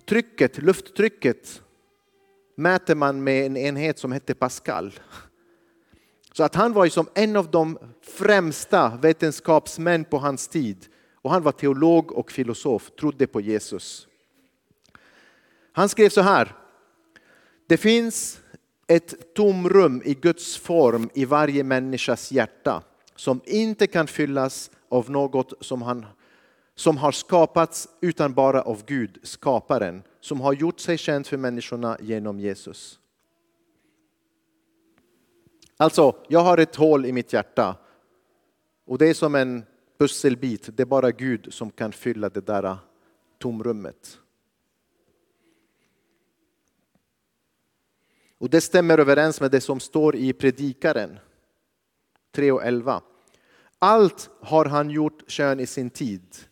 Trycket, 0.05 0.57
lufttrycket 0.57 1.61
mäter 2.55 2.95
man 2.95 3.23
med 3.23 3.45
en 3.45 3.57
enhet 3.57 3.99
som 3.99 4.11
hette 4.11 4.33
Pascal. 4.33 4.99
Så 6.33 6.43
att 6.43 6.55
han 6.55 6.73
var 6.73 6.83
ju 6.83 6.89
som 6.89 7.07
en 7.13 7.35
av 7.35 7.51
de 7.51 7.77
främsta 8.01 8.99
vetenskapsmän 9.01 10.05
på 10.05 10.17
hans 10.17 10.47
tid. 10.47 10.87
Och 11.15 11.31
han 11.31 11.43
var 11.43 11.51
teolog 11.51 12.11
och 12.11 12.31
filosof, 12.31 12.91
trodde 12.99 13.27
på 13.27 13.41
Jesus. 13.41 14.07
Han 15.71 15.89
skrev 15.89 16.09
så 16.09 16.21
här. 16.21 16.55
Det 17.67 17.77
finns 17.77 18.41
ett 18.87 19.33
tomrum 19.33 20.01
i 20.05 20.13
Guds 20.13 20.57
form 20.57 21.09
i 21.13 21.25
varje 21.25 21.63
människas 21.63 22.31
hjärta 22.31 22.83
som 23.15 23.41
inte 23.45 23.87
kan 23.87 24.07
fyllas 24.07 24.71
av 24.89 25.11
något 25.11 25.53
som, 25.65 25.81
han, 25.81 26.05
som 26.81 26.97
har 26.97 27.11
skapats 27.11 27.87
utan 28.01 28.33
bara 28.33 28.61
av 28.61 28.85
Gud, 28.85 29.19
skaparen, 29.23 30.03
som 30.19 30.41
har 30.41 30.53
gjort 30.53 30.79
sig 30.79 30.97
känd 30.97 31.27
för 31.27 31.37
människorna 31.37 31.97
genom 32.01 32.39
Jesus. 32.39 32.99
Alltså, 35.77 36.15
jag 36.27 36.39
har 36.39 36.57
ett 36.57 36.75
hål 36.75 37.05
i 37.05 37.11
mitt 37.11 37.33
hjärta 37.33 37.77
och 38.85 38.97
det 38.97 39.09
är 39.09 39.13
som 39.13 39.35
en 39.35 39.63
pusselbit. 39.97 40.77
Det 40.77 40.83
är 40.83 40.85
bara 40.85 41.11
Gud 41.11 41.53
som 41.53 41.71
kan 41.71 41.91
fylla 41.91 42.29
det 42.29 42.45
där 42.45 42.77
tomrummet. 43.37 44.19
Och 48.37 48.49
det 48.49 48.61
stämmer 48.61 48.97
överens 48.97 49.41
med 49.41 49.51
det 49.51 49.61
som 49.61 49.79
står 49.79 50.15
i 50.15 50.33
Predikaren 50.33 51.19
3 52.31 52.51
och 52.51 52.65
11. 52.65 53.01
Allt 53.79 54.29
har 54.41 54.65
han 54.65 54.89
gjort 54.89 55.23
kön 55.27 55.59
i 55.59 55.65
sin 55.65 55.89
tid. 55.89 56.50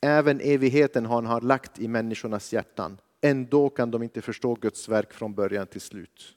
Även 0.00 0.40
evigheten 0.40 1.06
har 1.06 1.22
han 1.22 1.46
lagt 1.46 1.78
i 1.78 1.88
människornas 1.88 2.52
hjärtan. 2.52 2.98
Ändå 3.20 3.70
kan 3.70 3.90
de 3.90 4.02
inte 4.02 4.22
förstå 4.22 4.54
Guds 4.54 4.88
verk 4.88 5.12
från 5.12 5.34
början 5.34 5.66
till 5.66 5.80
slut. 5.80 6.36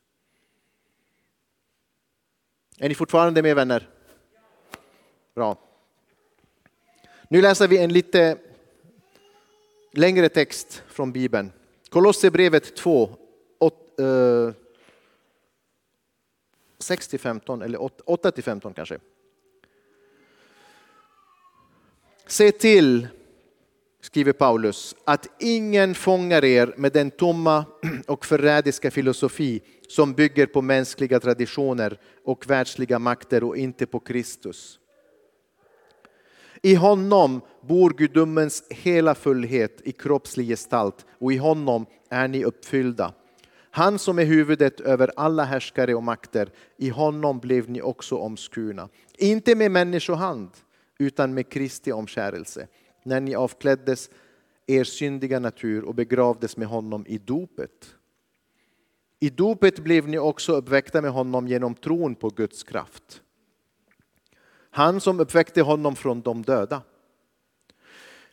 Är 2.78 2.90
ni 2.90 2.96
fortfarande 2.96 3.42
med 3.42 3.56
vänner? 3.56 3.90
Bra. 5.36 5.58
Nu 7.28 7.42
läser 7.42 7.68
vi 7.68 7.78
en 7.78 7.94
lite 7.94 8.38
längre 9.92 10.30
text 10.30 10.84
från 10.88 11.12
Bibeln. 11.12 11.52
Kolosserbrevet 11.90 12.76
2, 12.76 13.16
6-15 16.80 17.60
eh, 17.60 17.66
eller 17.66 17.78
8-15 17.78 18.74
kanske. 18.74 19.00
Se 22.28 22.52
till, 22.52 23.08
skriver 24.02 24.34
Paulus, 24.34 24.96
att 25.06 25.28
ingen 25.40 25.96
fångar 25.96 26.46
er 26.46 26.74
med 26.78 26.92
den 26.92 27.12
tomma 27.12 27.66
och 28.08 28.26
förrädiska 28.26 28.92
filosofi 28.92 29.62
som 29.88 30.14
bygger 30.14 30.46
på 30.46 30.62
mänskliga 30.62 31.20
traditioner 31.20 32.00
och 32.26 32.50
världsliga 32.50 33.00
makter 33.00 33.44
och 33.44 33.58
inte 33.58 33.86
på 33.86 34.00
Kristus. 34.00 34.80
I 36.62 36.76
honom 36.76 37.42
bor 37.62 37.90
gudomens 37.90 38.64
hela 38.70 39.16
fullhet 39.16 39.82
i 39.84 39.92
kroppslig 39.92 40.48
gestalt 40.48 41.06
och 41.20 41.34
i 41.34 41.38
honom 41.38 41.86
är 42.10 42.28
ni 42.28 42.44
uppfyllda. 42.44 43.14
Han 43.72 44.00
som 44.00 44.20
är 44.20 44.26
huvudet 44.26 44.80
över 44.80 45.12
alla 45.16 45.44
härskare 45.44 45.96
och 45.96 46.04
makter, 46.04 46.50
i 46.78 46.90
honom 46.90 47.40
blev 47.40 47.70
ni 47.70 47.82
också 47.82 48.18
omskurna. 48.18 48.90
Inte 49.18 49.56
med 49.56 49.72
människohand, 49.72 50.50
utan 51.00 51.34
med 51.34 51.50
Kristi 51.50 51.92
omskärelse, 51.92 52.68
när 53.04 53.22
ni 53.22 53.36
avkläddes 53.36 54.10
er 54.68 54.84
syndiga 54.84 55.40
natur 55.40 55.84
och 55.84 55.96
begravdes 55.96 56.58
med 56.58 56.68
honom 56.68 57.06
i 57.08 57.18
dopet. 57.18 57.96
I 59.20 59.30
dopet 59.30 59.80
blev 59.80 60.08
ni 60.08 60.18
också 60.20 60.54
uppväckta 60.54 61.02
med 61.02 61.12
honom 61.12 61.48
genom 61.48 61.76
tron 61.76 62.16
på 62.16 62.30
Guds 62.30 62.64
kraft. 62.64 63.22
Han 64.70 65.02
som 65.02 65.20
uppväckte 65.20 65.62
honom 65.62 65.96
från 65.96 66.22
de 66.22 66.42
döda. 66.42 66.82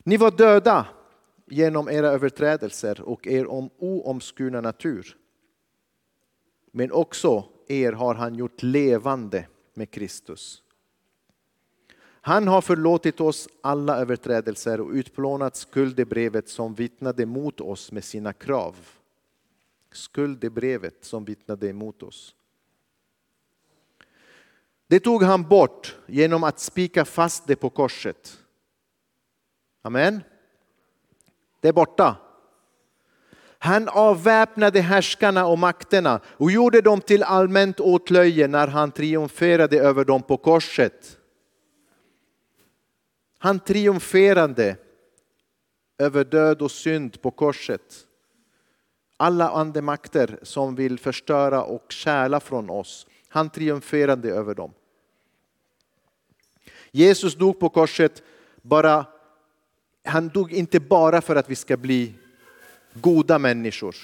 Ni 0.03 0.17
var 0.17 0.31
döda 0.31 0.87
genom 1.45 1.89
era 1.89 2.07
överträdelser 2.07 3.01
och 3.01 3.27
er 3.27 3.47
oomskurna 3.47 4.61
natur. 4.61 5.17
Men 6.71 6.91
också 6.91 7.45
er 7.67 7.91
har 7.91 8.15
han 8.15 8.35
gjort 8.35 8.63
levande 8.63 9.47
med 9.73 9.91
Kristus. 9.91 10.63
Han 12.27 12.47
har 12.47 12.61
förlåtit 12.61 13.21
oss 13.21 13.47
alla 13.61 13.97
överträdelser 13.97 14.81
och 14.81 14.91
utplånat 14.91 15.55
skuldebrevet 15.55 16.49
som 16.49 16.73
vittnade 16.73 17.25
mot 17.25 17.61
oss 17.61 17.91
med 17.91 18.03
sina 18.03 18.33
krav 18.33 18.75
skuldebrevet 19.91 20.95
som 21.01 21.25
vittnade 21.25 21.67
emot 21.67 22.03
oss. 22.03 22.35
Det 24.87 24.99
tog 24.99 25.23
han 25.23 25.43
bort 25.43 25.95
genom 26.05 26.43
att 26.43 26.59
spika 26.59 27.05
fast 27.05 27.47
det 27.47 27.55
på 27.55 27.69
korset. 27.69 28.39
Amen. 29.81 30.23
Det 31.59 31.67
är 31.67 31.73
borta. 31.73 32.15
Han 33.59 33.89
avväpnade 33.89 34.81
härskarna 34.81 35.45
och 35.45 35.59
makterna 35.59 36.19
och 36.25 36.51
gjorde 36.51 36.81
dem 36.81 37.01
till 37.01 37.23
allmänt 37.23 37.79
åtlöje 37.79 38.47
när 38.47 38.67
han 38.67 38.91
triumferade 38.91 39.79
över 39.79 40.05
dem 40.05 40.23
på 40.23 40.37
korset. 40.37 41.16
Han 43.37 43.59
triumferade 43.59 44.77
över 45.97 46.23
död 46.23 46.61
och 46.61 46.71
synd 46.71 47.21
på 47.21 47.31
korset 47.31 48.07
alla 49.17 49.49
andemakter 49.49 50.39
som 50.41 50.75
vill 50.75 50.99
förstöra 50.99 51.63
och 51.63 51.85
stjäla 51.89 52.39
från 52.39 52.69
oss. 52.69 53.07
Han 53.27 53.49
triumferade 53.49 54.29
över 54.29 54.55
dem. 54.55 54.73
Jesus 56.91 57.35
dog 57.35 57.59
på 57.59 57.69
korset, 57.69 58.23
bara, 58.61 59.05
han 60.03 60.29
dog 60.29 60.53
inte 60.53 60.79
bara 60.79 61.21
för 61.21 61.35
att 61.35 61.49
vi 61.49 61.55
ska 61.55 61.77
bli 61.77 62.13
goda 62.93 63.39
människor. 63.39 63.95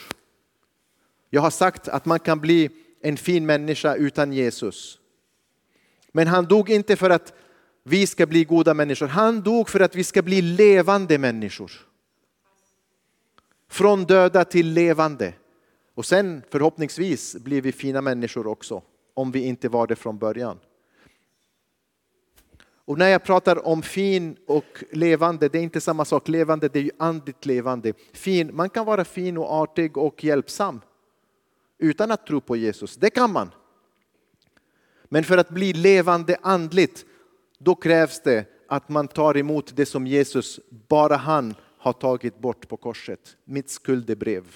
Jag 1.29 1.41
har 1.41 1.49
sagt 1.49 1.87
att 1.87 2.05
man 2.05 2.19
kan 2.19 2.39
bli 2.39 2.69
en 3.01 3.17
fin 3.17 3.45
människa 3.45 3.95
utan 3.95 4.33
Jesus. 4.33 4.99
Men 6.11 6.27
han 6.27 6.45
dog 6.45 6.69
inte 6.69 6.95
för 6.95 7.09
att 7.09 7.33
vi 7.83 8.07
ska 8.07 8.25
bli 8.25 8.43
goda 8.43 8.73
människor. 8.73 9.07
Han 9.07 9.41
dog 9.41 9.69
för 9.69 9.79
att 9.79 9.95
vi 9.95 10.03
ska 10.03 10.21
bli 10.21 10.41
levande 10.41 11.17
människor. 11.17 11.71
Från 13.69 14.05
döda 14.05 14.45
till 14.45 14.73
levande. 14.73 15.33
Och 15.93 16.05
sen 16.05 16.41
förhoppningsvis 16.49 17.35
blir 17.35 17.61
vi 17.61 17.71
fina 17.71 18.01
människor 18.01 18.47
också, 18.47 18.81
om 19.13 19.31
vi 19.31 19.39
inte 19.39 19.69
var 19.69 19.87
det 19.87 19.95
från 19.95 20.17
början. 20.17 20.59
Och 22.85 22.97
när 22.97 23.07
jag 23.07 23.23
pratar 23.23 23.67
om 23.67 23.81
fin 23.81 24.37
och 24.47 24.83
levande, 24.91 25.49
det 25.49 25.57
är 25.57 25.63
inte 25.63 25.81
samma 25.81 26.05
sak. 26.05 26.27
Levande, 26.27 26.67
det 26.67 26.79
är 26.79 26.83
ju 26.83 26.91
andligt 26.99 27.45
levande. 27.45 27.93
Fin, 28.13 28.55
man 28.55 28.69
kan 28.69 28.85
vara 28.85 29.05
fin 29.05 29.37
och 29.37 29.51
artig 29.51 29.97
och 29.97 30.23
hjälpsam 30.23 30.81
utan 31.77 32.11
att 32.11 32.27
tro 32.27 32.41
på 32.41 32.55
Jesus. 32.55 32.95
Det 32.95 33.09
kan 33.09 33.31
man. 33.31 33.51
Men 35.03 35.23
för 35.23 35.37
att 35.37 35.49
bli 35.49 35.73
levande 35.73 36.37
andligt, 36.41 37.05
då 37.63 37.75
krävs 37.75 38.21
det 38.21 38.45
att 38.67 38.89
man 38.89 39.07
tar 39.07 39.37
emot 39.37 39.75
det 39.75 39.85
som 39.85 40.07
Jesus, 40.07 40.59
bara 40.69 41.15
han, 41.15 41.55
har 41.77 41.93
tagit 41.93 42.39
bort 42.39 42.67
på 42.67 42.77
korset. 42.77 43.37
Mitt 43.43 43.69
skuldebrev. 43.69 44.55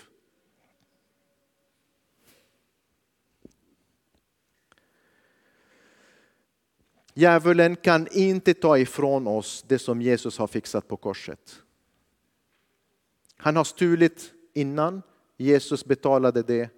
Djävulen 7.13 7.75
kan 7.75 8.07
inte 8.11 8.53
ta 8.53 8.77
ifrån 8.77 9.27
oss 9.27 9.65
det 9.67 9.79
som 9.79 10.01
Jesus 10.01 10.37
har 10.37 10.47
fixat 10.47 10.87
på 10.87 10.97
korset. 10.97 11.61
Han 13.37 13.55
har 13.55 13.63
stulit 13.63 14.31
innan, 14.53 15.01
Jesus 15.37 15.85
betalade 15.85 16.43
det 16.43 16.69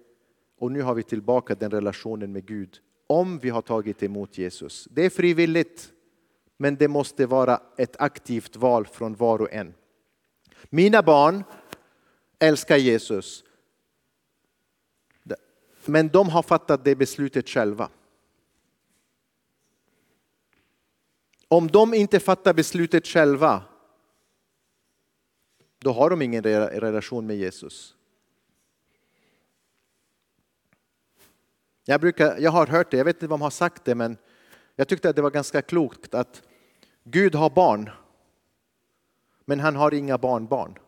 och 0.58 0.72
nu 0.72 0.82
har 0.82 0.94
vi 0.94 1.02
tillbaka 1.02 1.54
den 1.54 1.70
relationen 1.70 2.32
med 2.32 2.46
Gud. 2.46 2.78
Om 3.06 3.38
vi 3.38 3.50
har 3.50 3.62
tagit 3.62 4.02
emot 4.02 4.38
Jesus. 4.38 4.88
Det 4.90 5.04
är 5.04 5.10
frivilligt, 5.10 5.92
men 6.62 6.76
det 6.76 6.88
måste 6.88 7.26
vara 7.26 7.62
ett 7.76 7.96
aktivt 7.98 8.56
val 8.56 8.86
från 8.86 9.14
var 9.14 9.42
och 9.42 9.52
en. 9.52 9.74
Mina 10.64 11.02
barn 11.02 11.44
älskar 12.38 12.76
Jesus. 12.76 13.44
Men 15.84 16.08
de 16.08 16.28
har 16.28 16.42
fattat 16.42 16.84
det 16.84 16.96
beslutet 16.96 17.48
själva. 17.48 17.90
Om 21.48 21.68
de 21.68 21.94
inte 21.94 22.20
fattar 22.20 22.54
beslutet 22.54 23.06
själva, 23.06 23.62
då 25.78 25.92
har 25.92 26.10
de 26.10 26.22
ingen 26.22 26.42
relation 26.42 27.26
med 27.26 27.36
Jesus. 27.36 27.94
Jag, 31.84 32.00
brukar, 32.00 32.38
jag 32.38 32.50
har 32.50 32.66
hört 32.66 32.90
det, 32.90 32.96
jag 32.96 33.04
vet 33.04 33.16
inte 33.16 33.26
vem 33.26 33.40
har 33.40 33.50
sagt 33.50 33.84
det, 33.84 33.94
men 33.94 34.16
jag 34.76 34.88
tyckte 34.88 35.10
att 35.10 35.16
det 35.16 35.22
var 35.22 35.30
ganska 35.30 35.62
klokt 35.62 36.14
att 36.14 36.42
Gud 37.10 37.34
har 37.34 37.50
barn, 37.50 37.90
men 39.44 39.60
han 39.60 39.76
har 39.76 39.94
inga 39.94 40.18
barnbarn. 40.18 40.78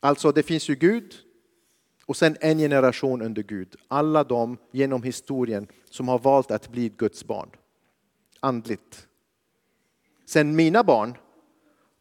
Alltså 0.00 0.32
det 0.32 0.42
finns 0.42 0.68
ju 0.68 0.74
Gud 0.74 1.14
och 2.06 2.16
sen 2.16 2.36
en 2.40 2.58
generation 2.58 3.22
under 3.22 3.42
Gud. 3.42 3.76
Alla 3.88 4.24
de 4.24 4.58
genom 4.70 5.02
historien 5.02 5.66
som 5.90 6.08
har 6.08 6.18
valt 6.18 6.50
att 6.50 6.68
bli 6.68 6.88
Guds 6.88 7.24
barn 7.24 7.50
andligt. 8.42 9.08
Sen 10.26 10.56
mina 10.56 10.84
barn, 10.84 11.16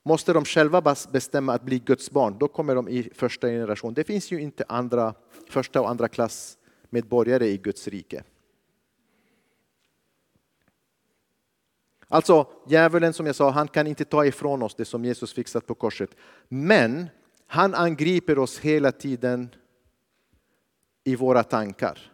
måste 0.04 0.34
de 0.34 0.46
själva 0.46 0.96
bestämma 1.12 1.54
att 1.54 1.64
bli 1.64 1.80
Guds 1.80 2.12
barn, 2.12 2.38
då 2.40 2.48
kommer 2.48 2.76
de 2.76 2.90
i 2.90 3.10
första 3.14 3.48
generation. 3.48 3.94
Det 3.94 4.04
finns 4.04 4.32
ju 4.32 4.42
inte 4.42 4.64
andra, 4.68 5.14
första 5.50 5.82
och 5.82 5.90
andra 5.90 6.08
klass 6.08 6.58
medborgare 6.90 7.48
i 7.48 7.58
Guds 7.58 7.88
rike. 7.88 8.24
Alltså, 12.12 12.47
djävulen 12.67 13.13
som 13.13 13.26
jag 13.26 13.36
sa, 13.36 13.50
han 13.50 13.67
kan 13.67 13.88
inte 13.88 14.06
ta 14.06 14.26
ifrån 14.26 14.62
oss 14.63 14.76
det 14.76 14.86
som 14.86 15.06
Jesus 15.06 15.34
fixat 15.34 15.67
på 15.67 15.76
korset. 15.76 16.10
Men 16.47 17.10
han 17.47 17.74
angriper 17.76 18.39
oss 18.39 18.60
hela 18.60 18.91
tiden 18.91 19.50
i 21.04 21.15
våra 21.15 21.43
tankar. 21.43 22.12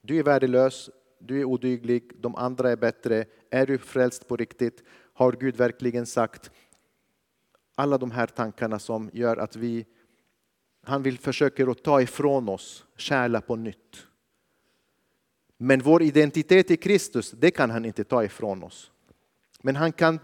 Du 0.00 0.18
är 0.18 0.22
värdelös, 0.22 0.90
du 1.18 1.40
är 1.40 1.44
odyglig, 1.44 2.12
de 2.20 2.36
andra 2.36 2.70
är 2.70 2.76
bättre. 2.76 3.24
Är 3.50 3.66
du 3.66 3.78
frälst 3.78 4.28
på 4.28 4.36
riktigt? 4.36 4.82
Har 5.12 5.32
Gud 5.32 5.56
verkligen 5.56 6.06
sagt? 6.06 6.50
Alla 7.74 7.98
de 7.98 8.10
här 8.10 8.26
tankarna 8.26 8.78
som 8.78 9.10
gör 9.12 9.36
att 9.36 9.56
vi, 9.56 9.86
han 10.82 11.02
vill 11.02 11.18
försöka 11.18 11.70
att 11.70 11.82
ta 11.82 12.00
ifrån 12.02 12.48
oss 12.48 12.84
kärla 12.96 13.40
på 13.40 13.56
nytt. 13.56 14.07
Men 15.58 15.80
vår 15.80 16.02
identitet 16.02 16.70
i 16.70 16.76
Kristus, 16.76 17.30
det 17.30 17.50
kan 17.50 17.70
han 17.70 17.84
inte 17.84 18.04
ta 18.04 18.24
ifrån 18.24 18.62
oss. 18.62 18.90
Men 19.62 19.76
han 19.76 19.92
kan 19.92 20.20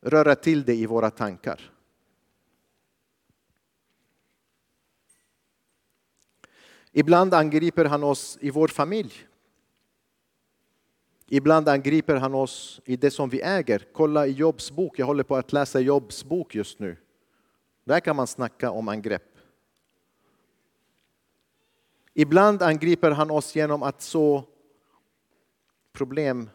röra 0.00 0.34
till 0.34 0.64
det 0.64 0.74
i 0.74 0.86
våra 0.86 1.10
tankar. 1.10 1.72
Ibland 6.92 7.34
angriper 7.34 7.84
han 7.84 8.04
oss 8.04 8.38
i 8.40 8.50
vår 8.50 8.68
familj. 8.68 9.12
Ibland 11.28 11.68
angriper 11.68 12.16
han 12.16 12.34
oss 12.34 12.80
i 12.84 12.96
det 12.96 13.10
som 13.10 13.28
vi 13.28 13.42
äger. 13.42 13.86
Kolla 13.92 14.26
i 14.26 14.30
Jobs 14.30 14.70
bok, 14.70 14.98
jag 14.98 15.06
håller 15.06 15.22
på 15.22 15.36
att 15.36 15.52
läsa 15.52 15.80
Jobs 15.80 16.24
bok 16.24 16.54
just 16.54 16.78
nu. 16.78 16.96
Där 17.84 18.00
kan 18.00 18.16
man 18.16 18.26
snacka 18.26 18.70
om 18.70 18.88
angrepp. 18.88 19.29
Ibland 22.14 22.62
angriper 22.62 23.10
han 23.10 23.30
oss 23.30 23.56
genom 23.56 23.82
att 23.82 24.02
så 24.02 24.44
problem 25.92 26.50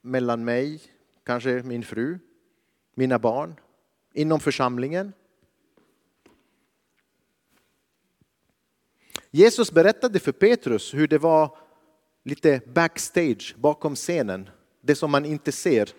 mellan 0.00 0.44
mig, 0.44 0.80
kanske 1.24 1.62
min 1.62 1.82
fru, 1.82 2.18
mina 2.94 3.18
barn, 3.18 3.60
inom 4.12 4.40
församlingen. 4.40 5.12
Jesus 9.30 9.72
berättade 9.72 10.18
för 10.18 10.32
Petrus 10.32 10.94
hur 10.94 11.08
det 11.08 11.18
var 11.18 11.56
lite 12.24 12.60
backstage, 12.66 13.54
bakom 13.58 13.94
scenen, 13.94 14.50
det 14.80 14.94
som 14.94 15.10
man 15.10 15.24
inte 15.24 15.52
ser. 15.52 15.90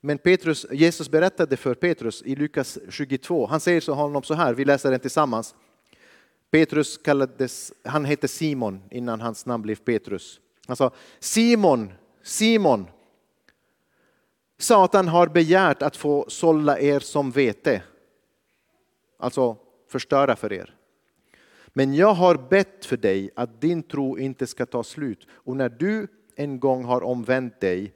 Men 0.00 0.18
Petrus, 0.18 0.66
Jesus 0.70 1.10
berättade 1.10 1.56
för 1.56 1.74
Petrus 1.74 2.22
i 2.22 2.36
Lukas 2.36 2.78
22, 2.88 3.46
han 3.46 3.60
säger 3.60 3.80
så 3.80 3.94
honom 3.94 4.22
så 4.22 4.34
här, 4.34 4.54
vi 4.54 4.64
läser 4.64 4.90
den 4.90 5.00
tillsammans. 5.00 5.54
Petrus 6.50 6.98
kallades, 6.98 7.72
han 7.84 8.04
hette 8.04 8.28
Simon 8.28 8.82
innan 8.90 9.20
hans 9.20 9.46
namn 9.46 9.62
blev 9.62 9.76
Petrus. 9.76 10.40
Han 10.66 10.76
sa 10.76 10.90
Simon, 11.20 11.92
Simon, 12.22 12.86
Satan 14.58 15.08
har 15.08 15.26
begärt 15.26 15.82
att 15.82 15.96
få 15.96 16.24
sålla 16.28 16.80
er 16.80 17.00
som 17.00 17.30
vete. 17.30 17.82
Alltså 19.18 19.56
förstöra 19.88 20.36
för 20.36 20.52
er. 20.52 20.76
Men 21.68 21.94
jag 21.94 22.14
har 22.14 22.34
bett 22.34 22.84
för 22.84 22.96
dig 22.96 23.30
att 23.36 23.60
din 23.60 23.82
tro 23.82 24.18
inte 24.18 24.46
ska 24.46 24.66
ta 24.66 24.84
slut. 24.84 25.26
Och 25.30 25.56
när 25.56 25.68
du 25.68 26.08
en 26.36 26.60
gång 26.60 26.84
har 26.84 27.02
omvänt 27.02 27.60
dig, 27.60 27.94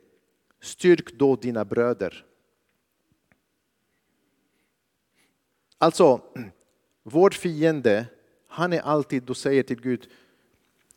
styrk 0.61 1.19
då 1.19 1.37
dina 1.37 1.65
bröder. 1.65 2.25
Alltså, 5.79 6.21
vår 7.03 7.31
fiende, 7.31 8.07
han 8.55 8.73
är 8.73 8.81
alltid 8.81 9.31
och 9.31 9.37
säger 9.37 9.63
till 9.63 9.81
Gud, 9.81 10.09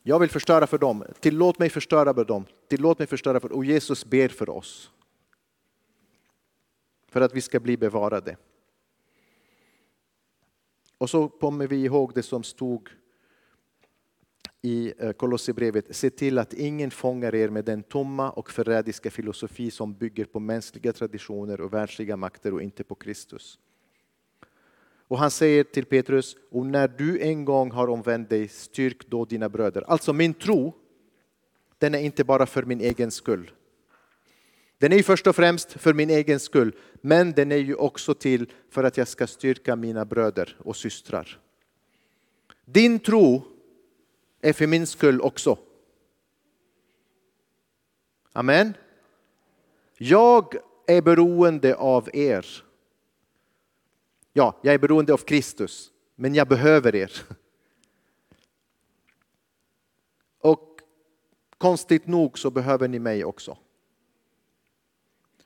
jag 0.03 0.19
vill 0.19 0.29
förstöra 0.29 0.67
för 0.67 0.77
dem, 0.77 1.03
tillåt 1.19 1.59
mig 1.59 1.69
förstöra 1.69 2.13
för 2.13 2.25
dem, 2.25 2.45
tillåt 2.67 2.99
mig 2.99 3.07
förstöra 3.07 3.39
för 3.39 3.49
dem. 3.49 3.57
Och 3.57 3.65
Jesus 3.65 4.05
ber 4.05 4.29
för 4.29 4.49
oss. 4.49 4.91
För 7.07 7.21
att 7.21 7.33
vi 7.33 7.41
ska 7.41 7.59
bli 7.59 7.77
bevarade. 7.77 8.37
Och 10.97 11.09
så 11.09 11.27
kommer 11.27 11.67
vi 11.67 11.83
ihåg 11.83 12.11
det 12.15 12.23
som 12.23 12.43
stod 12.43 12.89
i 14.61 14.93
eh, 14.97 15.11
Kolosserbrevet. 15.11 15.95
Se 15.95 16.09
till 16.09 16.37
att 16.37 16.53
ingen 16.53 16.91
fångar 16.91 17.35
er 17.35 17.49
med 17.49 17.65
den 17.65 17.83
tomma 17.83 18.29
och 18.29 18.51
förrädiska 18.51 19.11
filosofi 19.11 19.71
som 19.71 19.93
bygger 19.93 20.25
på 20.25 20.39
mänskliga 20.39 20.93
traditioner 20.93 21.61
och 21.61 21.73
världsliga 21.73 22.17
makter 22.17 22.53
och 22.53 22.61
inte 22.61 22.83
på 22.83 22.95
Kristus. 22.95 23.59
Och 25.07 25.19
han 25.19 25.31
säger 25.31 25.63
till 25.63 25.85
Petrus, 25.85 26.35
och 26.51 26.65
när 26.65 26.87
du 26.87 27.21
en 27.21 27.45
gång 27.45 27.71
har 27.71 27.87
omvänt 27.87 28.29
dig, 28.29 28.47
styrk 28.47 29.07
då 29.09 29.25
dina 29.25 29.49
bröder. 29.49 29.81
Alltså 29.87 30.13
min 30.13 30.33
tro, 30.33 30.73
den 31.77 31.95
är 31.95 31.99
inte 31.99 32.23
bara 32.23 32.45
för 32.45 32.63
min 32.63 32.81
egen 32.81 33.11
skull. 33.11 33.51
Den 34.77 34.91
är 34.91 34.97
ju 34.97 35.03
först 35.03 35.27
och 35.27 35.35
främst 35.35 35.71
för 35.71 35.93
min 35.93 36.09
egen 36.09 36.39
skull, 36.39 36.75
men 37.01 37.31
den 37.31 37.51
är 37.51 37.57
ju 37.57 37.75
också 37.75 38.13
till 38.13 38.51
för 38.69 38.83
att 38.83 38.97
jag 38.97 39.07
ska 39.07 39.27
styrka 39.27 39.75
mina 39.75 40.05
bröder 40.05 40.57
och 40.59 40.75
systrar. 40.75 41.39
Din 42.65 42.99
tro 42.99 43.41
är 44.41 44.53
för 44.53 44.67
min 44.67 44.87
skull 44.87 45.21
också. 45.21 45.57
Amen. 48.33 48.73
Jag 49.97 50.55
är 50.87 51.01
beroende 51.01 51.75
av 51.75 52.09
er. 52.13 52.63
Ja, 54.37 54.59
jag 54.61 54.73
är 54.73 54.79
beroende 54.79 55.13
av 55.13 55.17
Kristus, 55.17 55.91
men 56.15 56.35
jag 56.35 56.47
behöver 56.47 56.95
er. 56.95 57.11
Och 60.39 60.79
Konstigt 61.57 62.07
nog 62.07 62.39
så 62.39 62.51
behöver 62.51 62.87
ni 62.87 62.99
mig 62.99 63.25
också. 63.25 63.57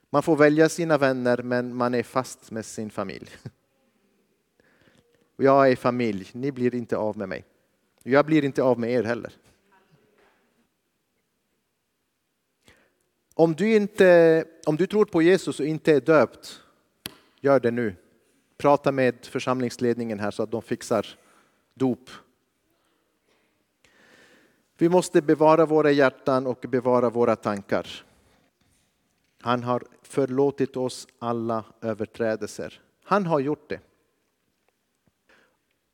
Man 0.10 0.23
får 0.23 0.36
välja 0.36 0.69
sina 0.69 0.97
vänner 0.97 1.43
men 1.43 1.75
man 1.75 1.93
är 1.93 2.04
fast 2.04 2.51
med 2.51 2.65
sin 2.65 2.89
familj. 2.89 3.30
Jag 5.36 5.71
är 5.71 5.75
familj, 5.75 6.30
ni 6.34 6.51
blir 6.51 6.75
inte 6.75 6.97
av 6.97 7.17
med 7.17 7.30
mig. 7.30 7.45
Jag 8.04 8.25
blir 8.25 8.45
inte 8.45 8.63
av 8.63 8.80
med 8.80 8.91
er 8.91 9.04
heller. 9.04 9.34
Om 13.34 13.54
du, 13.54 13.75
inte, 13.75 14.45
om 14.65 14.75
du 14.75 14.88
tror 14.88 15.06
på 15.06 15.21
Jesus 15.21 15.60
och 15.60 15.65
inte 15.65 15.93
är 15.93 16.01
döpt, 16.01 16.62
gör 17.41 17.60
det 17.60 17.71
nu. 17.71 17.95
Prata 18.62 18.91
med 18.91 19.26
församlingsledningen 19.26 20.19
här 20.19 20.32
så 20.32 20.43
att 20.43 20.52
de 20.52 20.62
fixar 20.62 21.08
dop. 21.74 22.10
Vi 24.78 24.89
måste 24.89 25.21
bevara 25.21 25.65
våra 25.65 25.91
hjärtan 25.91 26.47
och 26.47 26.65
bevara 26.69 27.10
våra 27.10 27.36
tankar. 27.36 28.06
Han 29.41 29.63
har 29.63 29.84
förlåtit 30.04 30.78
oss 30.78 31.08
alla 31.19 31.63
överträdelser. 31.82 32.82
Han 33.04 33.26
har 33.26 33.39
gjort 33.39 33.69
det. 33.69 33.80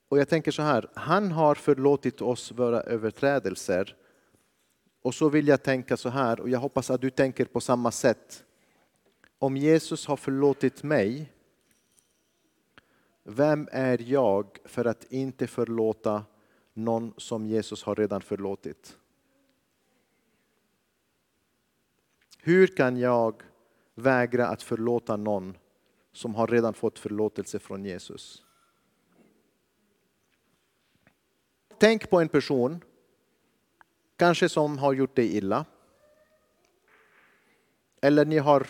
Och 0.10 0.18
jag 0.18 0.30
tänker 0.30 0.52
så 0.52 0.62
här, 0.62 0.90
han 0.94 1.32
har 1.32 1.56
förlåtit 1.56 2.22
oss 2.22 2.52
våra 2.52 2.82
överträdelser. 2.82 3.96
Och 5.02 5.14
så 5.14 5.30
vill 5.30 5.48
jag 5.48 5.64
tänka 5.64 5.98
så 5.98 6.10
här, 6.10 6.40
och 6.40 6.50
jag 6.50 6.60
hoppas 6.60 6.90
att 6.90 7.02
du 7.02 7.10
tänker 7.10 7.46
på 7.46 7.62
samma 7.62 7.92
sätt. 7.92 8.44
Om 9.40 9.58
Jesus 9.58 10.08
har 10.08 10.18
förlåtit 10.18 10.84
mig, 10.84 11.32
vem 13.30 13.68
är 13.72 14.02
jag 14.02 14.58
för 14.66 14.86
att 14.86 15.04
inte 15.12 15.48
förlåta 15.48 16.26
någon 16.74 17.14
som 17.18 17.48
Jesus 17.48 17.84
har 17.84 17.96
redan 17.96 18.22
förlåtit? 18.22 18.98
Hur 22.40 22.68
kan 22.68 22.98
jag 22.98 23.44
vägra 23.96 24.48
att 24.48 24.64
förlåta 24.64 25.18
någon 25.18 25.58
som 26.12 26.36
har 26.36 26.48
redan 26.48 26.74
fått 26.74 27.00
förlåtelse 27.00 27.60
från 27.60 27.86
Jesus? 27.86 28.44
Tänk 31.78 32.10
på 32.10 32.20
en 32.20 32.30
person, 32.30 32.84
kanske 34.16 34.50
som 34.50 34.78
har 34.78 34.94
gjort 34.94 35.16
dig 35.16 35.38
illa. 35.38 35.66
Eller 38.02 38.26
ni 38.26 38.38
har 38.38 38.68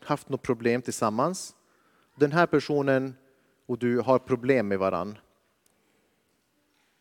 haft 0.00 0.28
något 0.28 0.42
problem 0.42 0.82
tillsammans. 0.82 1.56
Den 2.14 2.32
här 2.32 2.46
personen 2.46 3.14
och 3.66 3.78
du 3.78 4.00
har 4.00 4.18
problem 4.18 4.68
med 4.68 4.78
varann. 4.78 5.18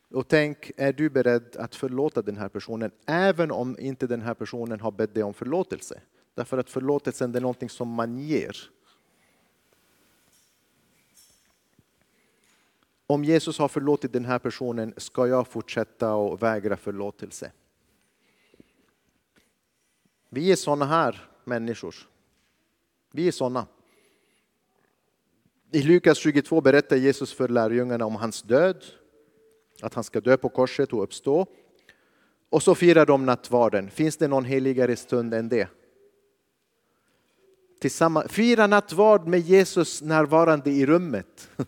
Och 0.10 0.28
tänk, 0.28 0.72
är 0.78 0.94
du 0.94 1.10
beredd 1.10 1.56
att 1.56 1.76
förlåta 1.76 2.22
den 2.22 2.38
här 2.38 2.50
personen 2.50 2.92
även 3.06 3.52
om 3.52 3.80
inte 3.80 4.08
den 4.08 4.22
här 4.22 4.34
personen 4.34 4.80
har 4.80 4.92
bett 4.92 5.14
dig 5.14 5.24
om 5.24 5.34
förlåtelse? 5.34 6.02
Därför 6.34 6.58
att 6.58 6.70
förlåtelsen 6.70 7.36
är 7.36 7.42
någonting 7.42 7.70
som 7.70 7.90
man 7.90 8.18
ger. 8.18 8.58
Om 13.08 13.24
Jesus 13.24 13.60
har 13.60 13.68
förlåtit 13.68 14.14
den 14.14 14.26
här 14.26 14.40
personen, 14.40 14.94
ska 14.98 15.28
jag 15.28 15.48
fortsätta 15.48 16.14
och 16.14 16.44
vägra 16.44 16.78
förlåtelse? 16.78 17.52
Vi 20.30 20.52
är 20.52 20.56
sådana 20.56 20.86
här 20.86 21.30
människor. 21.44 21.96
Vi 23.12 23.28
är 23.28 23.32
sådana. 23.32 23.68
I 25.72 25.82
Lukas 25.82 26.18
22 26.18 26.62
berättar 26.62 26.96
Jesus 26.96 27.34
för 27.34 27.48
lärjungarna 27.48 28.06
om 28.06 28.16
hans 28.16 28.42
död, 28.42 28.86
att 29.82 29.94
han 29.94 30.04
ska 30.04 30.22
dö 30.22 30.38
på 30.38 30.50
korset 30.50 30.94
och 30.94 31.04
uppstå. 31.04 31.48
Och 32.50 32.64
så 32.64 32.76
firar 32.76 33.06
de 33.06 33.26
nattvarden. 33.26 33.90
Finns 33.90 34.18
det 34.18 34.28
någon 34.28 34.46
heligare 34.46 34.96
stund 34.96 35.34
än 35.34 35.50
det? 35.50 35.68
Tillsammans. 37.80 38.32
Fira 38.32 38.68
nattvard 38.68 39.28
med 39.28 39.40
Jesus 39.40 40.02
närvarande 40.02 40.72
i 40.72 40.86
rummet. 40.86 41.50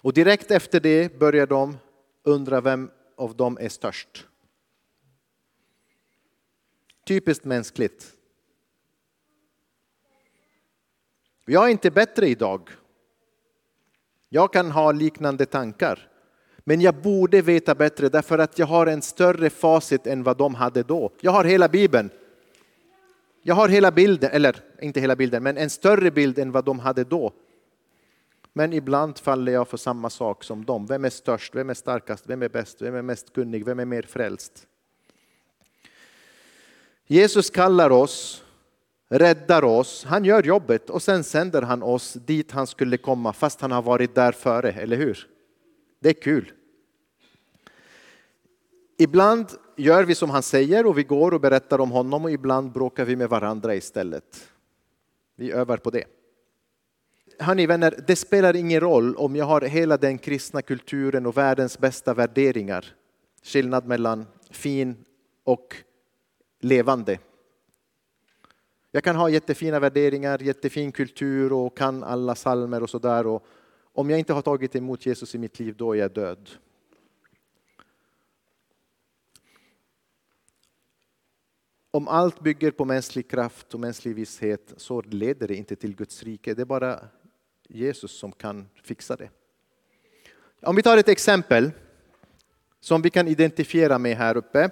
Och 0.00 0.12
direkt 0.12 0.50
efter 0.50 0.80
det 0.80 1.18
börjar 1.18 1.46
de 1.46 1.76
undra 2.22 2.60
vem 2.60 2.90
av 3.16 3.36
dem 3.36 3.58
är 3.60 3.68
störst. 3.68 4.26
Typiskt 7.06 7.44
mänskligt. 7.44 8.17
Jag 11.50 11.64
är 11.64 11.68
inte 11.68 11.90
bättre 11.90 12.28
idag. 12.28 12.70
Jag 14.28 14.52
kan 14.52 14.70
ha 14.70 14.92
liknande 14.92 15.46
tankar. 15.46 16.08
Men 16.58 16.80
jag 16.80 16.94
borde 16.94 17.42
veta 17.42 17.74
bättre 17.74 18.08
därför 18.08 18.38
att 18.38 18.58
jag 18.58 18.66
har 18.66 18.86
en 18.86 19.02
större 19.02 19.50
facit 19.50 20.06
än 20.06 20.22
vad 20.22 20.36
de 20.36 20.54
hade 20.54 20.82
då. 20.82 21.12
Jag 21.20 21.32
har 21.32 21.44
hela 21.44 21.68
Bibeln. 21.68 22.10
Jag 23.42 23.54
har 23.54 23.68
hela 23.68 23.90
bilden, 23.90 24.30
eller 24.30 24.56
inte 24.80 25.00
hela 25.00 25.16
bilden, 25.16 25.42
men 25.42 25.56
en 25.56 25.70
större 25.70 26.10
bild 26.10 26.38
än 26.38 26.52
vad 26.52 26.64
de 26.64 26.78
hade 26.78 27.04
då. 27.04 27.32
Men 28.52 28.72
ibland 28.72 29.18
faller 29.18 29.52
jag 29.52 29.68
för 29.68 29.76
samma 29.76 30.10
sak 30.10 30.44
som 30.44 30.64
dem. 30.64 30.86
Vem 30.86 31.04
är 31.04 31.10
störst? 31.10 31.54
Vem 31.54 31.70
är 31.70 31.74
starkast? 31.74 32.24
Vem 32.26 32.42
är 32.42 32.48
bäst? 32.48 32.82
Vem 32.82 32.94
är 32.94 33.02
mest 33.02 33.32
kunnig? 33.32 33.64
Vem 33.64 33.78
är 33.78 33.84
mer 33.84 34.02
frälst? 34.02 34.66
Jesus 37.06 37.50
kallar 37.50 37.90
oss, 37.90 38.44
räddar 39.08 39.64
oss, 39.64 40.04
han 40.04 40.24
gör 40.24 40.42
jobbet 40.42 40.90
och 40.90 41.02
sen 41.02 41.24
sänder 41.24 41.62
han 41.62 41.82
oss 41.82 42.12
dit 42.12 42.50
han 42.50 42.66
skulle 42.66 42.96
komma 42.96 43.32
fast 43.32 43.60
han 43.60 43.72
har 43.72 43.82
varit 43.82 44.14
där 44.14 44.32
före, 44.32 44.72
eller 44.72 44.96
hur? 44.96 45.28
Det 46.00 46.08
är 46.08 46.22
kul. 46.22 46.52
Ibland 48.98 49.46
gör 49.76 50.04
vi 50.04 50.14
som 50.14 50.30
han 50.30 50.42
säger 50.42 50.86
och 50.86 50.98
vi 50.98 51.02
går 51.02 51.34
och 51.34 51.40
berättar 51.40 51.80
om 51.80 51.90
honom 51.90 52.24
och 52.24 52.30
ibland 52.30 52.72
bråkar 52.72 53.04
vi 53.04 53.16
med 53.16 53.28
varandra 53.28 53.74
istället. 53.74 54.48
Vi 55.36 55.52
övar 55.52 55.76
på 55.76 55.90
det. 55.90 56.04
Hörni 57.38 57.66
vänner, 57.66 58.04
det 58.06 58.16
spelar 58.16 58.56
ingen 58.56 58.80
roll 58.80 59.16
om 59.16 59.36
jag 59.36 59.44
har 59.44 59.60
hela 59.60 59.96
den 59.96 60.18
kristna 60.18 60.62
kulturen 60.62 61.26
och 61.26 61.36
världens 61.36 61.78
bästa 61.78 62.14
värderingar. 62.14 62.94
Skillnad 63.42 63.86
mellan 63.86 64.26
fin 64.50 64.96
och 65.44 65.76
levande. 66.60 67.18
Jag 68.90 69.04
kan 69.04 69.16
ha 69.16 69.28
jättefina 69.28 69.80
värderingar, 69.80 70.38
jättefin 70.38 70.92
kultur 70.92 71.52
och 71.52 71.76
kan 71.76 72.04
alla 72.04 72.34
salmer 72.34 72.82
och 72.82 72.90
sådär. 72.90 73.40
Om 73.92 74.10
jag 74.10 74.18
inte 74.18 74.32
har 74.32 74.42
tagit 74.42 74.76
emot 74.76 75.06
Jesus 75.06 75.34
i 75.34 75.38
mitt 75.38 75.58
liv, 75.58 75.76
då 75.76 75.92
är 75.92 75.98
jag 75.98 76.12
död. 76.12 76.50
Om 81.90 82.08
allt 82.08 82.40
bygger 82.40 82.70
på 82.70 82.84
mänsklig 82.84 83.30
kraft 83.30 83.74
och 83.74 83.80
mänsklig 83.80 84.14
visshet 84.14 84.74
så 84.76 85.02
leder 85.02 85.48
det 85.48 85.54
inte 85.54 85.76
till 85.76 85.96
Guds 85.96 86.22
rike. 86.22 86.54
Det 86.54 86.62
är 86.62 86.66
bara 86.66 87.00
Jesus 87.68 88.18
som 88.18 88.32
kan 88.32 88.68
fixa 88.82 89.16
det. 89.16 89.30
Om 90.60 90.76
vi 90.76 90.82
tar 90.82 90.98
ett 90.98 91.08
exempel 91.08 91.70
som 92.80 93.02
vi 93.02 93.10
kan 93.10 93.28
identifiera 93.28 93.98
med 93.98 94.16
här 94.16 94.36
uppe. 94.36 94.70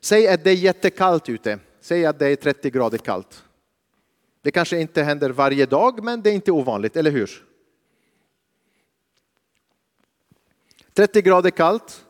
Säg 0.00 0.28
att 0.28 0.44
det 0.44 0.50
är 0.50 0.54
jättekallt 0.54 1.28
ute. 1.28 1.58
Säg 1.80 2.06
att 2.06 2.18
det 2.18 2.26
är 2.26 2.36
30 2.36 2.70
grader 2.70 2.98
kallt. 2.98 3.44
Det 4.42 4.50
kanske 4.50 4.80
inte 4.80 5.02
händer 5.02 5.30
varje 5.30 5.66
dag, 5.66 6.04
men 6.04 6.22
det 6.22 6.30
är 6.30 6.34
inte 6.34 6.52
ovanligt, 6.52 6.96
eller 6.96 7.10
hur? 7.10 7.46
30 10.92 11.22
grader 11.22 11.50
kallt 11.50 12.06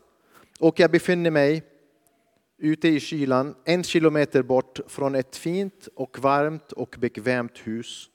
och 0.58 0.80
jag 0.80 0.90
befinner 0.90 1.30
mig 1.30 1.62
ute 2.58 2.88
i 2.88 3.00
kylan 3.00 3.54
en 3.64 3.84
kilometer 3.84 4.42
bort 4.42 4.80
från 4.86 5.14
ett 5.14 5.36
fint 5.36 5.88
och 5.94 6.18
varmt 6.18 6.72
och 6.72 6.96
bekvämt 6.98 7.58
hus 7.58 8.10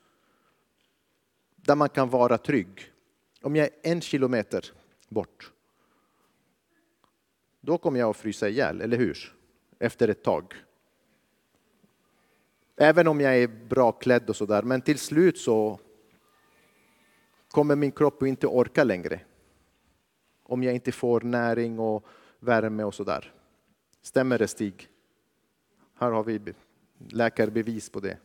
där 1.56 1.76
man 1.76 1.89
kan 1.89 2.10
vara 2.10 2.38
trygg. 2.38 2.91
Om 3.41 3.56
jag 3.56 3.65
är 3.65 3.91
en 3.91 4.02
kilometer 4.02 4.65
bort, 5.10 5.52
då 7.62 7.78
kommer 7.78 8.00
jag 8.00 8.10
att 8.10 8.18
frysa 8.18 8.50
ihjäl, 8.50 8.82
eller 8.82 8.98
hur? 8.98 9.36
Efter 9.80 10.08
ett 10.08 10.24
tag. 10.24 10.54
Även 12.78 13.08
om 13.08 13.22
jag 13.22 13.38
är 13.38 13.48
bra 13.48 13.92
klädd 13.92 14.30
och 14.30 14.36
sådär, 14.36 14.62
men 14.64 14.82
till 14.82 15.00
slut 15.00 15.38
så 15.38 15.80
kommer 17.52 17.76
min 17.76 17.92
kropp 17.92 18.24
inte 18.24 18.48
orka 18.48 18.84
längre. 18.84 19.20
Om 20.44 20.64
jag 20.64 20.74
inte 20.76 20.92
får 20.92 21.22
näring 21.22 21.80
och 21.80 22.06
värme 22.40 22.84
och 22.84 22.94
sådär. 22.94 23.34
Stämmer 24.02 24.40
det 24.40 24.48
Stig? 24.48 24.90
Här 26.00 26.12
har 26.12 26.24
vi 26.24 26.54
läkarbevis 27.10 27.90
på 27.90 28.00
det. 28.00 28.18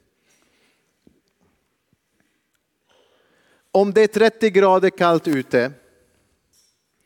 Om 3.72 3.92
det 3.92 4.02
är 4.02 4.06
30 4.06 4.50
grader 4.50 4.90
kallt 4.90 5.28
ute 5.28 5.72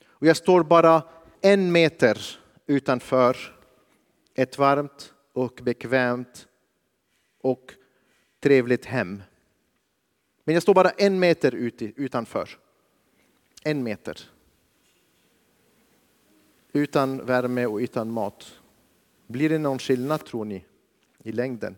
och 0.06 0.26
jag 0.26 0.36
står 0.36 0.62
bara 0.62 1.02
en 1.40 1.72
meter 1.72 2.18
utanför 2.66 3.36
ett 4.34 4.58
varmt 4.58 5.14
och 5.32 5.60
bekvämt 5.62 6.48
och 7.44 7.74
trevligt 8.40 8.84
hem. 8.84 9.22
Men 10.44 10.54
jag 10.54 10.62
står 10.62 10.74
bara 10.74 10.90
en 10.90 11.18
meter 11.18 11.54
utanför. 11.96 12.48
En 13.64 13.82
meter. 13.82 14.30
utan 16.72 17.26
värme 17.26 17.66
och 17.66 17.78
utan 17.78 18.10
mat. 18.10 18.52
Blir 19.26 19.48
det 19.48 19.58
någon 19.58 19.78
skillnad 19.78 20.24
tror 20.24 20.44
ni 20.44 20.64
i 21.22 21.32
längden? 21.32 21.76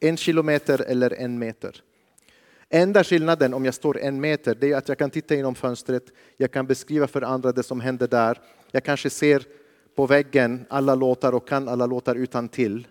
En 0.00 0.16
kilometer 0.16 0.80
eller 0.80 1.10
en 1.10 1.38
meter? 1.38 1.82
Enda 2.68 3.04
skillnaden 3.04 3.54
om 3.54 3.64
jag 3.64 3.74
står 3.74 3.98
en 3.98 4.20
meter 4.20 4.54
det 4.54 4.72
är 4.72 4.76
att 4.76 4.88
jag 4.88 4.98
kan 4.98 5.10
titta 5.10 5.34
genom 5.34 5.54
fönstret, 5.54 6.04
jag 6.36 6.50
kan 6.50 6.66
beskriva 6.66 7.06
för 7.06 7.22
andra 7.22 7.52
det 7.52 7.62
som 7.62 7.80
händer 7.80 8.08
där. 8.08 8.40
Jag 8.70 8.84
kanske 8.84 9.10
ser 9.10 9.46
på 9.94 10.06
väggen 10.06 10.66
alla 10.68 10.94
låtar 10.94 11.32
och 11.34 11.48
kan 11.48 11.68
alla 11.68 11.86
låtar 11.86 12.14
utan 12.14 12.48
till. 12.48 12.86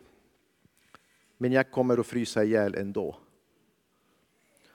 Men 1.41 1.52
jag 1.52 1.71
kommer 1.71 1.97
att 1.97 2.08
frysa 2.08 2.43
ihjäl 2.43 2.75
ändå. 2.75 3.17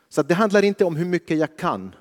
Så 0.08 0.22
det 0.22 0.34
handlar 0.34 0.64
inte 0.64 0.84
om 0.84 0.96
hur 0.96 1.04
mycket 1.04 1.38
jag 1.38 1.56
kan. 1.56 1.94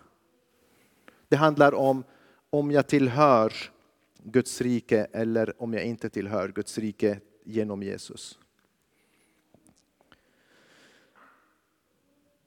Det 1.27 1.35
handlar 1.35 1.73
om 1.73 2.03
om 2.49 2.71
jag 2.71 2.87
tillhör 2.87 3.53
Guds 4.23 4.61
rike 4.61 5.07
eller 5.11 5.61
om 5.61 5.73
jag 5.73 5.83
inte 5.83 6.09
tillhör 6.09 6.49
Guds 6.49 6.77
rike 6.77 7.19
genom 7.43 7.83
Jesus. 7.83 8.39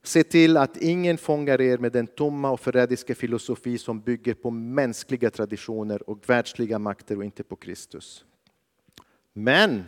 Se 0.02 0.22
till 0.22 0.56
att 0.56 0.76
ingen 0.76 1.18
fångar 1.18 1.60
er 1.60 1.78
med 1.78 1.92
den 1.92 2.06
tomma 2.06 2.50
och 2.50 2.60
förrädiska 2.60 3.14
filosofi 3.14 3.78
som 3.78 4.00
bygger 4.00 4.34
på 4.34 4.50
mänskliga 4.50 5.30
traditioner 5.30 6.10
och 6.10 6.28
världsliga 6.28 6.78
makter 6.78 7.16
och 7.16 7.24
inte 7.24 7.44
på 7.44 7.56
Kristus. 7.56 8.24
Men 9.32 9.84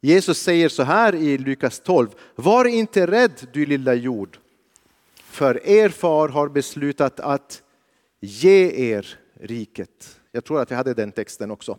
Jesus 0.00 0.38
säger 0.38 0.68
så 0.68 0.82
här 0.82 1.14
i 1.14 1.38
Lukas 1.38 1.80
12. 1.80 2.08
Var 2.34 2.64
inte 2.64 3.06
rädd 3.06 3.48
du 3.52 3.66
lilla 3.66 3.94
jord, 3.94 4.38
för 5.14 5.66
er 5.66 5.88
far 5.88 6.28
har 6.28 6.48
beslutat 6.48 7.20
att 7.20 7.62
ge 8.20 8.92
er 8.92 9.18
riket. 9.34 10.20
Jag 10.32 10.44
tror 10.44 10.60
att 10.60 10.70
jag 10.70 10.76
hade 10.76 10.94
den 10.94 11.12
texten 11.12 11.50
också. 11.50 11.78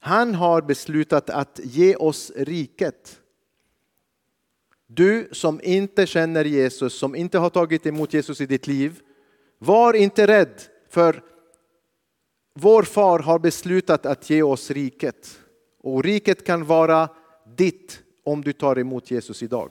Han 0.00 0.34
har 0.34 0.62
beslutat 0.62 1.30
att 1.30 1.60
ge 1.62 1.96
oss 1.96 2.32
riket. 2.36 3.20
Du 4.86 5.28
som 5.32 5.60
inte 5.62 6.06
känner 6.06 6.44
Jesus, 6.44 6.94
som 6.94 7.14
inte 7.14 7.38
har 7.38 7.50
tagit 7.50 7.86
emot 7.86 8.14
Jesus 8.14 8.40
i 8.40 8.46
ditt 8.46 8.66
liv, 8.66 9.00
var 9.58 9.94
inte 9.94 10.26
rädd 10.26 10.62
för 10.88 11.22
vår 12.60 12.82
far 12.82 13.18
har 13.18 13.38
beslutat 13.38 14.06
att 14.06 14.30
ge 14.30 14.42
oss 14.42 14.70
riket. 14.70 15.40
Och 15.78 16.04
riket 16.04 16.46
kan 16.46 16.64
vara 16.64 17.08
ditt 17.56 18.02
om 18.24 18.42
du 18.42 18.52
tar 18.52 18.78
emot 18.78 19.10
Jesus 19.10 19.42
idag. 19.42 19.70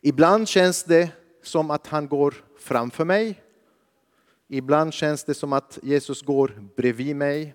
Ibland 0.00 0.48
känns 0.48 0.84
det 0.84 1.10
som 1.42 1.70
att 1.70 1.86
han 1.86 2.08
går 2.08 2.34
framför 2.58 3.04
mig. 3.04 3.42
Ibland 4.48 4.94
känns 4.94 5.24
det 5.24 5.34
som 5.34 5.52
att 5.52 5.78
Jesus 5.82 6.22
går 6.22 6.70
bredvid 6.76 7.16
mig. 7.16 7.54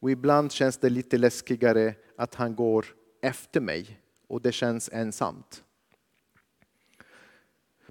Och 0.00 0.10
ibland 0.10 0.52
känns 0.52 0.78
det 0.78 0.90
lite 0.90 1.18
läskigare 1.18 1.94
att 2.16 2.34
han 2.34 2.54
går 2.54 2.86
efter 3.22 3.60
mig 3.60 4.00
och 4.28 4.40
det 4.40 4.52
känns 4.52 4.90
ensamt. 4.92 5.64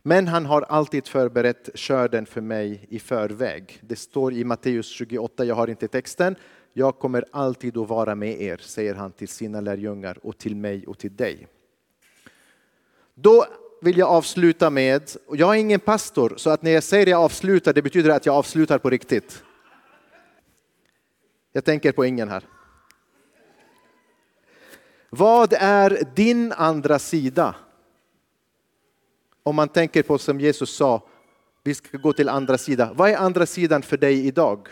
Men 0.03 0.27
han 0.27 0.45
har 0.45 0.61
alltid 0.61 1.07
förberett 1.07 1.69
körden 1.75 2.25
för 2.25 2.41
mig 2.41 2.85
i 2.89 2.99
förväg. 2.99 3.79
Det 3.81 3.95
står 3.95 4.33
i 4.33 4.43
Matteus 4.43 4.87
28, 4.87 5.45
jag 5.45 5.55
har 5.55 5.67
inte 5.67 5.87
texten. 5.87 6.35
Jag 6.73 6.99
kommer 6.99 7.25
alltid 7.31 7.77
att 7.77 7.89
vara 7.89 8.15
med 8.15 8.41
er, 8.41 8.57
säger 8.57 8.95
han 8.95 9.11
till 9.11 9.27
sina 9.27 9.61
lärjungar 9.61 10.17
och 10.23 10.37
till 10.37 10.55
mig 10.55 10.87
och 10.87 10.97
till 10.97 11.15
dig. 11.15 11.47
Då 13.13 13.45
vill 13.81 13.97
jag 13.97 14.09
avsluta 14.09 14.69
med, 14.69 15.11
och 15.27 15.37
jag 15.37 15.55
är 15.55 15.59
ingen 15.59 15.79
pastor, 15.79 16.33
så 16.37 16.49
att 16.49 16.61
när 16.61 16.71
jag 16.71 16.83
säger 16.83 17.07
jag 17.07 17.21
avslutar, 17.21 17.73
det 17.73 17.81
betyder 17.81 18.09
att 18.09 18.25
jag 18.25 18.35
avslutar 18.35 18.77
på 18.77 18.89
riktigt. 18.89 19.43
Jag 21.51 21.65
tänker 21.65 21.91
på 21.91 22.05
ingen 22.05 22.29
här. 22.29 22.43
Vad 25.09 25.53
är 25.53 26.03
din 26.15 26.51
andra 26.51 26.99
sida? 26.99 27.55
Om 29.43 29.56
man 29.56 29.69
tänker 29.69 30.04
på 30.04 30.17
som 30.17 30.39
Jesus 30.39 30.75
sa, 30.75 31.08
vi 31.63 31.75
ska 31.75 31.97
gå 31.97 32.13
till 32.13 32.30
andra 32.30 32.58
sidan. 32.58 32.95
Vad 32.95 33.10
är 33.10 33.17
andra 33.17 33.45
sidan 33.45 33.82
för 33.82 33.97
dig 33.97 34.27
idag? 34.27 34.67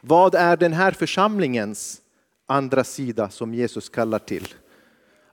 Vad 0.00 0.34
är 0.34 0.56
den 0.56 0.72
här 0.72 0.92
församlingens 0.92 2.02
andra 2.46 2.84
sida 2.84 3.30
som 3.30 3.54
Jesus 3.54 3.88
kallar 3.88 4.18
till? 4.18 4.54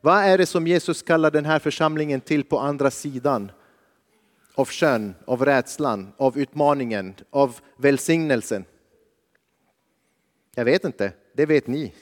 Vad 0.02 0.24
är 0.24 0.38
det 0.38 0.46
som 0.46 0.68
Jesus 0.68 1.02
kallar 1.02 1.32
den 1.32 1.46
här 1.46 1.60
församlingen 1.60 2.22
till 2.22 2.44
på 2.44 2.60
andra 2.60 2.92
sidan? 2.92 3.52
Av 4.56 4.66
kön, 4.66 5.16
av 5.26 5.46
rädslan, 5.46 6.14
av 6.18 6.38
utmaningen, 6.38 7.16
av 7.30 7.60
välsignelsen? 7.78 8.66
Jag 10.56 10.66
vet 10.66 10.84
inte, 10.84 11.14
det 11.34 11.46
vet 11.46 11.68
ni. 11.68 11.94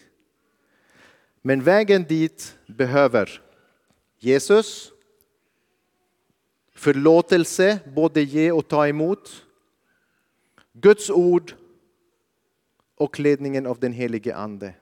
Men 1.41 1.63
vägen 1.63 2.03
dit 2.03 2.57
behöver 2.67 3.41
Jesus, 4.19 4.91
förlåtelse, 6.73 7.79
både 7.95 8.21
ge 8.21 8.51
och 8.51 8.67
ta 8.67 8.87
emot, 8.87 9.45
Guds 10.73 11.09
ord 11.09 11.53
och 12.95 13.19
ledningen 13.19 13.65
av 13.65 13.79
den 13.79 13.93
helige 13.93 14.35
Ande. 14.35 14.73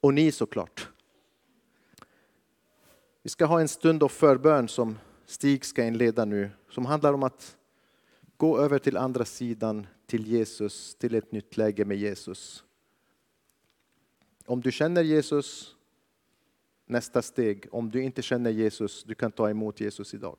Och 0.00 0.14
ni 0.14 0.32
såklart. 0.32 0.88
Vi 3.22 3.30
ska 3.30 3.44
ha 3.44 3.60
en 3.60 3.68
stund 3.68 4.02
av 4.02 4.08
förbön 4.08 4.68
som 4.68 4.98
Stig 5.26 5.64
ska 5.64 5.84
inleda 5.84 6.24
nu, 6.24 6.50
som 6.70 6.86
handlar 6.86 7.12
om 7.12 7.22
att 7.22 7.56
gå 8.36 8.58
över 8.58 8.78
till 8.78 8.96
andra 8.96 9.24
sidan, 9.24 9.86
till 10.06 10.26
Jesus, 10.26 10.94
till 10.94 11.14
ett 11.14 11.32
nytt 11.32 11.56
läge 11.56 11.84
med 11.84 11.96
Jesus. 11.96 12.64
Om 14.46 14.60
du 14.60 14.72
känner 14.72 15.02
Jesus, 15.02 15.76
nästa 16.88 17.22
steg. 17.22 17.66
Om 17.70 17.90
du 17.90 18.02
inte 18.02 18.22
känner 18.22 18.50
Jesus, 18.50 19.04
du 19.04 19.14
kan 19.14 19.32
ta 19.32 19.50
emot 19.50 19.80
Jesus 19.80 20.14
idag. 20.14 20.38